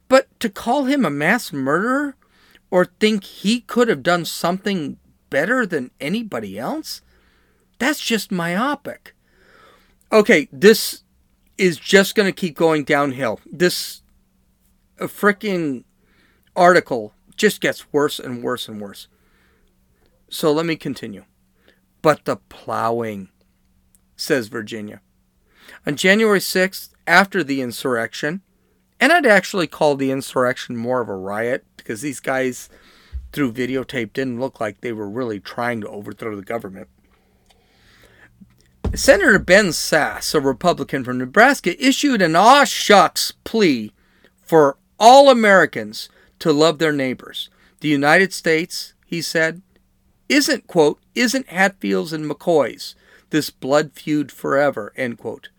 But 0.07 0.27
to 0.39 0.49
call 0.49 0.85
him 0.85 1.05
a 1.05 1.09
mass 1.09 1.53
murderer 1.53 2.15
or 2.69 2.85
think 2.85 3.23
he 3.23 3.61
could 3.61 3.87
have 3.87 4.03
done 4.03 4.25
something 4.25 4.97
better 5.29 5.65
than 5.65 5.91
anybody 5.99 6.59
else, 6.59 7.01
that's 7.77 7.99
just 7.99 8.31
myopic. 8.31 9.15
Okay, 10.11 10.47
this 10.51 11.03
is 11.57 11.77
just 11.77 12.15
going 12.15 12.27
to 12.27 12.33
keep 12.33 12.55
going 12.55 12.83
downhill. 12.83 13.39
This 13.45 14.01
uh, 14.99 15.05
a 15.05 15.07
freaking 15.07 15.83
article 16.59 17.13
just 17.37 17.61
gets 17.61 17.91
worse 17.93 18.19
and 18.19 18.43
worse 18.43 18.67
and 18.67 18.81
worse. 18.81 19.07
So 20.29 20.51
let 20.51 20.65
me 20.65 20.75
continue. 20.75 21.23
But 22.01 22.25
the 22.25 22.35
plowing, 22.35 23.29
says 24.15 24.49
Virginia. 24.49 25.01
On 25.87 25.95
January 25.95 26.39
6th, 26.39 26.89
after 27.07 27.43
the 27.43 27.61
insurrection, 27.61 28.41
and 28.99 29.13
I'd 29.13 29.25
actually 29.25 29.67
call 29.67 29.95
the 29.95 30.11
insurrection 30.11 30.75
more 30.75 31.01
of 31.01 31.09
a 31.09 31.15
riot 31.15 31.65
because 31.77 32.01
these 32.01 32.19
guys, 32.19 32.69
through 33.31 33.53
videotape, 33.53 34.13
didn't 34.13 34.39
look 34.39 34.59
like 34.59 34.81
they 34.81 34.91
were 34.91 35.09
really 35.09 35.39
trying 35.39 35.79
to 35.81 35.87
overthrow 35.87 36.35
the 36.35 36.41
government. 36.41 36.89
Senator 38.93 39.39
Ben 39.39 39.67
Sasse, 39.67 40.35
a 40.35 40.41
Republican 40.41 41.03
from 41.03 41.19
Nebraska, 41.19 41.81
issued 41.81 42.21
an 42.21 42.35
aw 42.35 42.65
shucks 42.65 43.31
plea 43.43 43.93
for 44.41 44.77
all 44.99 45.29
Americans 45.29 46.09
to 46.39 46.53
love 46.53 46.79
their 46.79 46.93
neighbors. 46.93 47.49
The 47.81 47.87
United 47.87 48.33
States, 48.33 48.93
he 49.05 49.21
said, 49.21 49.61
isn't, 50.27 50.67
quote, 50.67 50.99
isn't 51.15 51.49
Hatfields 51.49 52.13
and 52.13 52.29
McCoys, 52.29 52.95
this 53.29 53.49
blood 53.49 53.93
feud 53.93 54.31
forever, 54.31 54.93
end 54.95 55.17
quote. 55.17 55.49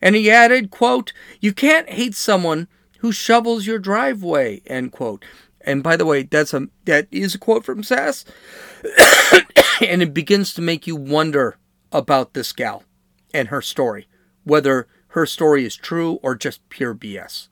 And 0.00 0.16
he 0.16 0.30
added, 0.30 0.70
quote, 0.70 1.12
you 1.40 1.52
can't 1.52 1.88
hate 1.90 2.14
someone 2.14 2.68
who 2.98 3.12
shovels 3.12 3.66
your 3.66 3.78
driveway, 3.78 4.62
end 4.66 4.92
quote. 4.92 5.24
And 5.60 5.82
by 5.82 5.96
the 5.96 6.06
way, 6.06 6.22
that's 6.22 6.52
a 6.52 6.68
that 6.84 7.08
is 7.10 7.34
a 7.34 7.38
quote 7.38 7.64
from 7.64 7.82
Sasse. 7.82 8.24
and 9.80 10.02
it 10.02 10.12
begins 10.12 10.52
to 10.54 10.62
make 10.62 10.86
you 10.86 10.96
wonder 10.96 11.56
about 11.90 12.34
this 12.34 12.52
gal 12.52 12.84
and 13.32 13.48
her 13.48 13.62
story, 13.62 14.06
whether 14.44 14.86
her 15.08 15.26
story 15.26 15.64
is 15.64 15.76
true 15.76 16.18
or 16.22 16.34
just 16.34 16.66
pure 16.68 16.94
BS. 16.94 17.48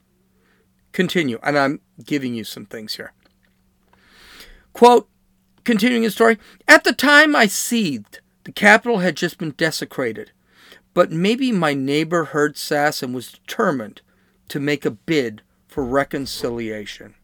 Continue, 0.92 1.38
and 1.42 1.58
I'm 1.58 1.80
giving 2.02 2.34
you 2.34 2.44
some 2.44 2.66
things 2.66 2.96
here. 2.96 3.12
Quote, 4.72 5.08
continuing 5.64 6.02
his 6.02 6.14
story, 6.14 6.38
at 6.66 6.84
the 6.84 6.92
time 6.92 7.36
I 7.36 7.46
seethed, 7.46 8.20
the 8.44 8.52
Capitol 8.52 8.98
had 8.98 9.16
just 9.16 9.38
been 9.38 9.52
desecrated, 9.52 10.32
but 10.94 11.10
maybe 11.12 11.52
my 11.52 11.74
neighbor 11.74 12.24
heard 12.24 12.56
Sasse 12.56 13.02
and 13.02 13.14
was 13.14 13.32
determined 13.32 14.00
to 14.48 14.60
make 14.60 14.84
a 14.84 14.90
bid 14.90 15.42
for 15.68 15.84
reconciliation. 15.84 17.14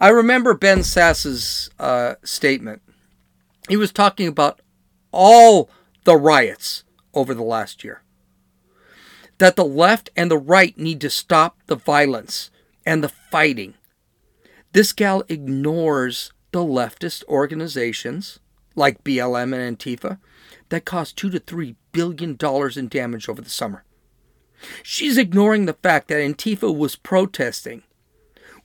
I 0.00 0.08
remember 0.08 0.54
Ben 0.54 0.78
Sasse's 0.78 1.70
uh, 1.78 2.14
statement. 2.22 2.82
He 3.68 3.76
was 3.76 3.92
talking 3.92 4.26
about 4.26 4.60
all 5.12 5.68
the 6.04 6.16
riots 6.16 6.84
over 7.12 7.34
the 7.34 7.42
last 7.42 7.84
year 7.84 8.02
that 9.40 9.56
the 9.56 9.64
left 9.64 10.10
and 10.14 10.30
the 10.30 10.38
right 10.38 10.76
need 10.78 11.00
to 11.00 11.10
stop 11.10 11.56
the 11.66 11.74
violence 11.74 12.50
and 12.84 13.02
the 13.02 13.08
fighting. 13.08 13.74
This 14.72 14.92
gal 14.92 15.22
ignores 15.28 16.32
the 16.52 16.60
leftist 16.60 17.24
organizations 17.24 18.38
like 18.74 19.04
BLM 19.04 19.54
and 19.54 19.78
Antifa 19.78 20.18
that 20.68 20.84
cost 20.84 21.16
2 21.16 21.30
to 21.30 21.38
3 21.38 21.76
billion 21.92 22.36
dollars 22.36 22.76
in 22.76 22.88
damage 22.88 23.28
over 23.28 23.42
the 23.42 23.50
summer. 23.50 23.84
She's 24.82 25.18
ignoring 25.18 25.66
the 25.66 25.74
fact 25.74 26.08
that 26.08 26.20
Antifa 26.20 26.74
was 26.74 26.96
protesting 26.96 27.82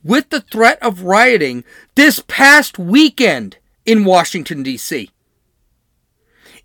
with 0.04 0.30
the 0.30 0.41
threat 0.41 0.78
of 0.82 1.04
rioting 1.04 1.63
this 1.95 2.23
past 2.28 2.78
weekend 2.78 3.58
in 3.86 4.06
Washington 4.06 4.62
D.C. 4.62 5.10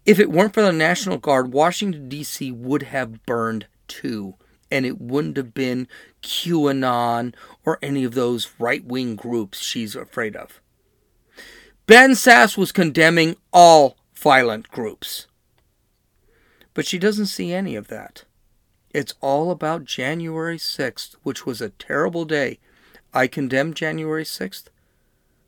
If 0.05 0.19
it 0.19 0.31
weren't 0.31 0.55
for 0.55 0.63
the 0.63 0.73
National 0.73 1.19
Guard, 1.19 1.53
Washington 1.53 2.09
D.C. 2.09 2.51
would 2.53 2.85
have 2.85 3.25
burned 3.27 3.67
too. 3.89 4.35
And 4.71 4.87
it 4.87 5.01
wouldn't 5.01 5.37
have 5.37 5.53
been 5.53 5.89
QAnon 6.23 7.35
or 7.65 7.79
any 7.83 8.05
of 8.05 8.15
those 8.15 8.53
right 8.59 8.85
wing 8.85 9.17
groups 9.17 9.61
she's 9.61 9.97
afraid 9.97 10.37
of. 10.37 10.61
Ben 11.87 12.13
Sasse 12.13 12.57
was 12.57 12.71
condemning 12.71 13.37
all 13.53 13.97
violent 14.15 14.69
groups. 14.71 15.27
But 16.73 16.87
she 16.87 16.99
doesn't 16.99 17.27
see 17.27 17.53
any 17.53 17.75
of 17.75 17.89
that. 17.89 18.25
It's 18.93 19.15
all 19.21 19.51
about 19.51 19.85
January 19.85 20.57
6th, 20.57 21.17
which 21.23 21.47
was 21.47 21.61
a 21.61 21.71
terrible 21.71 22.25
day. 22.25 22.59
I 23.13 23.27
condemn 23.27 23.75
January 23.75 24.25
6th. 24.25 24.65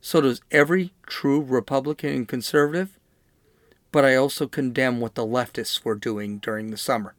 So 0.01 0.19
does 0.21 0.41
every 0.51 0.93
true 1.07 1.41
Republican 1.41 2.09
and 2.09 2.27
conservative. 2.27 2.99
But 3.91 4.03
I 4.03 4.15
also 4.15 4.47
condemn 4.47 4.99
what 4.99 5.15
the 5.15 5.25
leftists 5.25 5.85
were 5.85 5.95
doing 5.95 6.39
during 6.39 6.71
the 6.71 6.77
summer. 6.77 7.15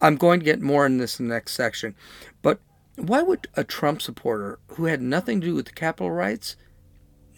I'm 0.00 0.16
going 0.16 0.40
to 0.40 0.44
get 0.44 0.60
more 0.60 0.86
in 0.86 0.98
this 0.98 1.18
in 1.18 1.28
the 1.28 1.34
next 1.34 1.52
section. 1.52 1.94
But 2.42 2.60
why 2.96 3.22
would 3.22 3.48
a 3.54 3.64
Trump 3.64 4.02
supporter 4.02 4.58
who 4.68 4.84
had 4.84 5.02
nothing 5.02 5.40
to 5.40 5.46
do 5.48 5.54
with 5.54 5.66
the 5.66 5.72
Capitol 5.72 6.10
riots 6.10 6.56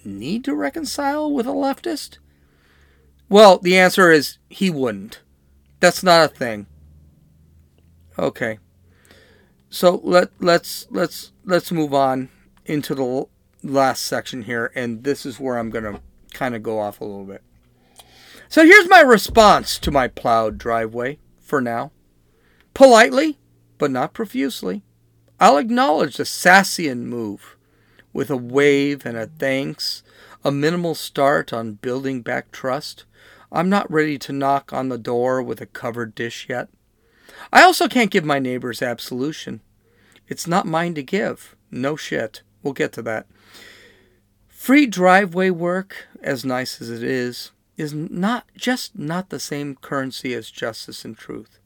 need 0.04 0.44
to 0.44 0.54
reconcile 0.54 1.32
with 1.32 1.46
a 1.46 1.50
leftist? 1.50 2.18
Well, 3.28 3.58
the 3.58 3.78
answer 3.78 4.10
is 4.10 4.38
he 4.48 4.70
wouldn't. 4.70 5.20
That's 5.80 6.02
not 6.02 6.24
a 6.24 6.34
thing. 6.34 6.66
Okay. 8.18 8.58
So 9.68 10.00
let 10.04 10.30
let's 10.40 10.86
let's 10.90 11.32
let's 11.44 11.72
move 11.72 11.92
on 11.92 12.30
into 12.64 12.94
the 12.94 13.26
last 13.62 14.04
section 14.04 14.42
here 14.42 14.70
and 14.74 15.04
this 15.04 15.26
is 15.26 15.40
where 15.40 15.58
I'm 15.58 15.70
going 15.70 15.84
to 15.84 16.00
kind 16.32 16.54
of 16.54 16.62
go 16.62 16.78
off 16.78 17.00
a 17.00 17.04
little 17.04 17.24
bit. 17.24 17.42
So 18.48 18.64
here's 18.64 18.88
my 18.88 19.00
response 19.00 19.78
to 19.80 19.90
my 19.90 20.08
plowed 20.08 20.56
driveway 20.56 21.18
for 21.40 21.60
now. 21.60 21.90
Politely, 22.76 23.38
but 23.78 23.90
not 23.90 24.12
profusely, 24.12 24.82
I'll 25.40 25.56
acknowledge 25.56 26.18
the 26.18 26.24
Sassian 26.24 27.04
move 27.04 27.56
with 28.12 28.28
a 28.28 28.36
wave 28.36 29.06
and 29.06 29.16
a 29.16 29.28
thanks, 29.28 30.02
a 30.44 30.52
minimal 30.52 30.94
start 30.94 31.54
on 31.54 31.78
building 31.80 32.20
back 32.20 32.52
trust. 32.52 33.06
I'm 33.50 33.70
not 33.70 33.90
ready 33.90 34.18
to 34.18 34.32
knock 34.34 34.74
on 34.74 34.90
the 34.90 34.98
door 34.98 35.42
with 35.42 35.62
a 35.62 35.66
covered 35.66 36.14
dish 36.14 36.48
yet. 36.50 36.68
I 37.50 37.62
also 37.62 37.88
can't 37.88 38.10
give 38.10 38.26
my 38.26 38.38
neighbors 38.38 38.82
absolution. 38.82 39.62
It's 40.28 40.46
not 40.46 40.66
mine 40.66 40.94
to 40.96 41.02
give. 41.02 41.56
No 41.70 41.96
shit. 41.96 42.42
We'll 42.62 42.74
get 42.74 42.92
to 42.92 43.02
that. 43.04 43.26
Free 44.48 44.84
driveway 44.84 45.48
work, 45.48 46.08
as 46.22 46.44
nice 46.44 46.82
as 46.82 46.90
it 46.90 47.02
is, 47.02 47.52
is 47.78 47.94
not 47.94 48.44
just 48.54 48.98
not 48.98 49.30
the 49.30 49.40
same 49.40 49.76
currency 49.76 50.34
as 50.34 50.50
justice 50.50 51.06
and 51.06 51.16
truth. 51.16 51.58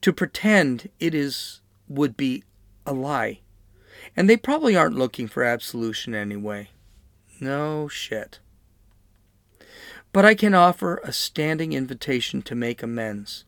To 0.00 0.12
pretend 0.12 0.88
it 0.98 1.14
is 1.14 1.60
would 1.88 2.16
be 2.16 2.44
a 2.86 2.92
lie. 2.92 3.40
And 4.16 4.28
they 4.28 4.36
probably 4.36 4.76
aren't 4.76 4.96
looking 4.96 5.28
for 5.28 5.44
absolution 5.44 6.14
anyway. 6.14 6.70
No 7.40 7.88
shit. 7.88 8.38
But 10.12 10.24
I 10.24 10.34
can 10.34 10.54
offer 10.54 11.00
a 11.04 11.12
standing 11.12 11.72
invitation 11.72 12.42
to 12.42 12.54
make 12.54 12.82
amends, 12.82 13.44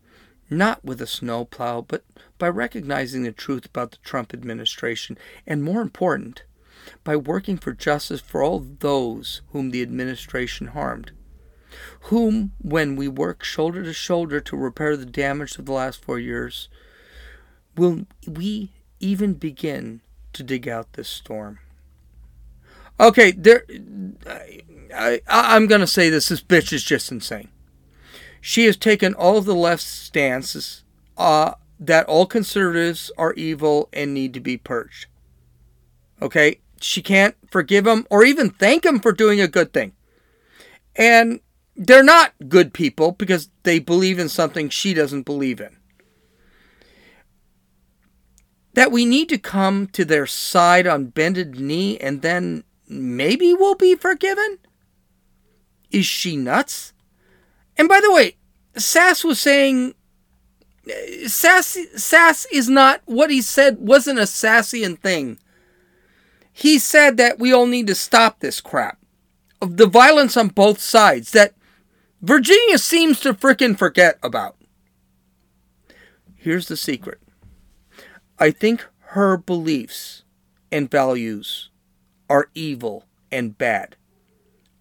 not 0.49 0.85
with 0.85 1.01
a 1.01 1.07
snowplow, 1.07 1.83
but 1.83 2.05
by 2.39 2.49
recognizing 2.49 3.25
the 3.25 3.33
truth 3.33 3.67
about 3.67 3.91
the 3.93 3.99
Trump 4.05 4.33
administration, 4.33 5.19
and 5.47 5.63
more 5.63 5.81
important, 5.81 6.45
by 7.05 7.17
working 7.17 7.57
for 7.57 7.73
justice 7.73 8.21
for 8.21 8.43
all 8.43 8.61
those 8.61 9.43
whom 9.51 9.71
the 9.71 9.83
administration 9.83 10.69
harmed. 10.69 11.13
Whom, 12.03 12.53
when 12.59 12.97
we 12.97 13.09
work 13.09 13.45
shoulder 13.45 13.83
to 13.83 13.93
shoulder 13.93 14.41
to 14.41 14.57
repair 14.57 14.97
the 14.97 15.07
damage 15.07 15.59
of 15.59 15.67
the 15.67 15.73
last 15.73 16.03
four 16.03 16.19
years, 16.19 16.69
will 17.77 18.07
we 18.27 18.71
even 19.01 19.35
begin 19.35 20.01
to 20.33 20.43
dig 20.43 20.69
out 20.69 20.93
this 20.95 21.09
storm? 21.09 21.59
Okay, 23.01 23.33
there. 23.33 23.65
I, 24.95 25.21
I, 25.27 25.57
am 25.57 25.67
to 25.69 25.87
say 25.87 26.11
this. 26.11 26.29
This 26.29 26.43
bitch 26.43 26.73
is 26.73 26.85
just 26.85 27.11
insane. 27.11 27.49
She 28.41 28.67
has 28.67 28.77
taken 28.77 29.15
all 29.15 29.39
of 29.39 29.45
the 29.45 29.55
left 29.55 29.83
stances 29.83 30.85
uh, 31.17 31.55
that 31.81 32.07
all 32.07 32.27
conservatives 32.27 33.11
are 33.17 33.33
evil 33.35 33.89
and 33.93 34.13
need 34.13 34.35
to 34.35 34.41
be 34.41 34.57
purged. 34.57 35.07
Okay? 36.21 36.61
She 36.81 37.03
can't 37.03 37.37
forgive 37.51 37.87
him 37.87 38.07
or 38.11 38.25
even 38.25 38.51
thank 38.51 38.85
him 38.85 39.01
for 39.01 39.13
doing 39.13 39.41
a 39.41 39.49
good 39.49 39.73
thing. 39.73 39.93
And 40.97 41.41
they're 41.77 42.03
not 42.03 42.33
good 42.49 42.73
people 42.73 43.13
because 43.13 43.51
they 43.63 43.79
believe 43.79 44.19
in 44.19 44.29
something 44.29 44.69
she 44.69 44.95
doesn't 44.95 45.23
believe 45.23 45.61
in. 45.61 45.77
That 48.75 48.93
we 48.93 49.05
need 49.05 49.29
to 49.29 49.39
come 49.39 49.87
to 49.89 50.05
their 50.05 50.27
side 50.27 50.87
on 50.87 51.07
bended 51.07 51.59
knee 51.59 51.99
and 51.99 52.23
then 52.23 52.65
maybe 52.89 53.55
we'll 53.55 53.75
be 53.75 53.95
forgiven? 53.95 54.59
Is 55.91 56.07
she 56.07 56.37
nuts? 56.37 56.93
And 57.77 57.89
by 57.89 58.01
the 58.01 58.13
way, 58.13 58.37
Sasse 58.75 59.25
was 59.25 59.41
saying 59.41 59.95
Sasse 60.87 61.95
Sasse 61.95 62.47
is 62.51 62.69
not 62.69 63.03
what 63.05 63.31
he 63.31 63.41
said 63.41 63.79
wasn't 63.79 64.19
a 64.19 64.23
Sassian 64.23 64.99
thing. 64.99 65.39
He 66.53 66.79
said 66.79 67.17
that 67.19 67.39
we 67.39 67.53
all 67.53 67.67
need 67.67 67.87
to 67.87 67.95
stop 67.95 68.41
this 68.41 68.61
crap. 68.61 68.99
Of 69.61 69.77
the 69.77 69.87
violence 69.87 70.37
on 70.37 70.49
both 70.49 70.81
sides 70.81 71.31
that 71.33 71.55
Virginia 72.23 72.79
seems 72.79 73.19
to 73.19 73.35
frickin' 73.35 73.77
forget 73.77 74.17
about. 74.23 74.57
Here's 76.37 76.69
the 76.69 76.77
secret. 76.77 77.21
I 78.39 78.53
think 78.53 78.87
her 78.99 79.37
beliefs 79.37 80.23
and 80.71 80.89
values 80.89 81.71
are 82.31 82.49
evil 82.55 83.07
and 83.33 83.59
bad. 83.59 83.97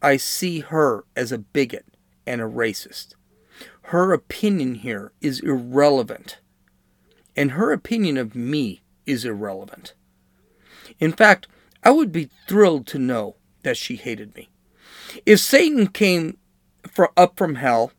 I 0.04 0.18
see 0.18 0.60
her 0.60 1.04
as 1.16 1.32
a 1.32 1.40
bigot 1.40 1.86
and 2.28 2.42
a 2.42 2.46
racist. 2.46 3.16
Her 3.86 4.14
opinion 4.14 4.76
here 4.76 5.12
is 5.20 5.40
irrelevant, 5.40 6.38
and 7.36 7.52
her 7.52 7.72
opinion 7.72 8.18
of 8.18 8.36
me 8.36 8.84
is 9.08 9.26
irrelevant. 9.26 9.96
In 11.00 11.12
fact, 11.12 11.48
I 11.84 11.90
would 11.90 12.12
be 12.12 12.30
thrilled 12.48 12.86
to 12.88 13.00
know 13.00 13.36
that 13.64 13.78
she 13.78 13.96
hated 13.96 14.36
me. 14.36 14.50
If 15.26 15.40
Satan 15.40 15.88
came 15.88 16.38
for, 16.88 17.12
up 17.18 17.38
from 17.38 17.56
hell, 17.56 17.92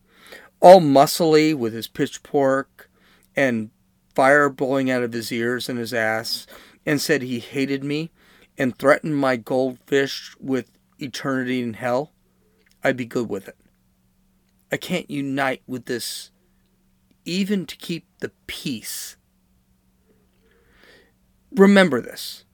all 0.61 0.81
muscly 0.81 1.55
with 1.55 1.73
his 1.73 1.89
pitchfork 1.89 2.91
and 3.35 3.71
fire 4.15 4.49
blowing 4.49 4.91
out 4.91 5.03
of 5.03 5.13
his 5.13 5.33
ears 5.33 5.69
and 5.69 5.79
his 5.79 5.95
ass, 5.95 6.47
and 6.85 7.01
said 7.01 7.23
he 7.23 7.39
hated 7.39 7.83
me 7.83 8.11
and 8.59 8.79
threatened 8.79 9.17
my 9.17 9.37
goldfish 9.37 10.35
with 10.39 10.71
eternity 10.99 11.63
in 11.63 11.75
hell, 11.75 12.13
I'd 12.85 12.97
be 12.97 13.07
good 13.07 13.29
with 13.29 13.49
it. 13.49 13.57
I 14.71 14.77
can't 14.77 15.11
unite 15.11 15.63
with 15.67 15.87
this 15.87 16.31
even 17.25 17.67
to 17.67 17.77
keep 17.77 18.07
the 18.21 18.33
peace. 18.47 19.17
Remember 21.53 22.01
this. 22.01 22.45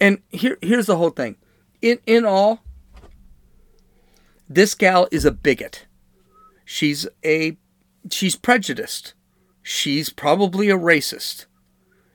And 0.00 0.18
here 0.28 0.58
here's 0.60 0.86
the 0.86 0.96
whole 0.96 1.10
thing. 1.10 1.36
In 1.80 1.98
in 2.06 2.24
all, 2.24 2.62
this 4.48 4.74
gal 4.74 5.08
is 5.10 5.24
a 5.24 5.30
bigot. 5.30 5.86
She's 6.64 7.06
a 7.24 7.56
she's 8.10 8.36
prejudiced. 8.36 9.14
She's 9.62 10.10
probably 10.10 10.70
a 10.70 10.78
racist. 10.78 11.46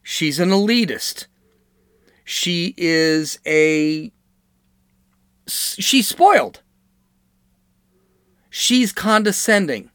She's 0.04 0.40
an 0.40 0.50
elitist. 0.50 1.28
She 2.24 2.74
is 2.78 3.40
a 3.46 4.12
she's 5.48 6.08
spoiled. 6.08 6.62
She's 8.50 8.92
condescending. 8.92 9.92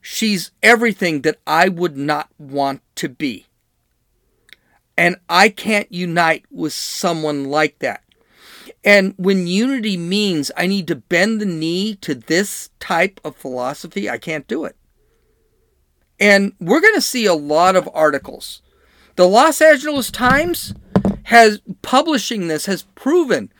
She's 0.00 0.50
everything 0.62 1.22
that 1.22 1.38
I 1.46 1.68
would 1.68 1.96
not 1.96 2.28
want 2.38 2.82
to 2.96 3.08
be. 3.08 3.46
And 4.96 5.16
I 5.28 5.48
can't 5.48 5.90
unite 5.90 6.44
with 6.50 6.72
someone 6.72 7.44
like 7.44 7.78
that. 7.78 8.02
And 8.84 9.14
when 9.16 9.46
unity 9.46 9.96
means 9.96 10.50
I 10.56 10.66
need 10.66 10.86
to 10.88 10.96
bend 10.96 11.40
the 11.40 11.46
knee 11.46 11.94
to 11.96 12.14
this 12.14 12.70
type 12.80 13.20
of 13.24 13.36
philosophy, 13.36 14.08
I 14.08 14.18
can't 14.18 14.46
do 14.46 14.64
it. 14.64 14.76
And 16.18 16.52
we're 16.60 16.80
going 16.80 16.94
to 16.94 17.00
see 17.00 17.26
a 17.26 17.34
lot 17.34 17.76
of 17.76 17.88
articles. 17.92 18.62
The 19.16 19.26
Los 19.26 19.60
Angeles 19.60 20.10
Times 20.10 20.74
has 21.24 21.60
publishing 21.82 22.48
this 22.48 22.66
has 22.66 22.82
proven 22.94 23.52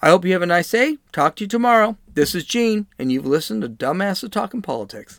I 0.00 0.08
hope 0.08 0.24
you 0.24 0.32
have 0.32 0.40
a 0.40 0.46
nice 0.46 0.70
day. 0.70 0.96
Talk 1.12 1.36
to 1.36 1.44
you 1.44 1.48
tomorrow. 1.48 1.98
This 2.14 2.34
is 2.34 2.44
Gene, 2.44 2.86
and 2.98 3.12
you've 3.12 3.26
listened 3.26 3.60
to 3.62 3.68
Dumbasses 3.68 4.30
Talking 4.30 4.62
Politics. 4.62 5.16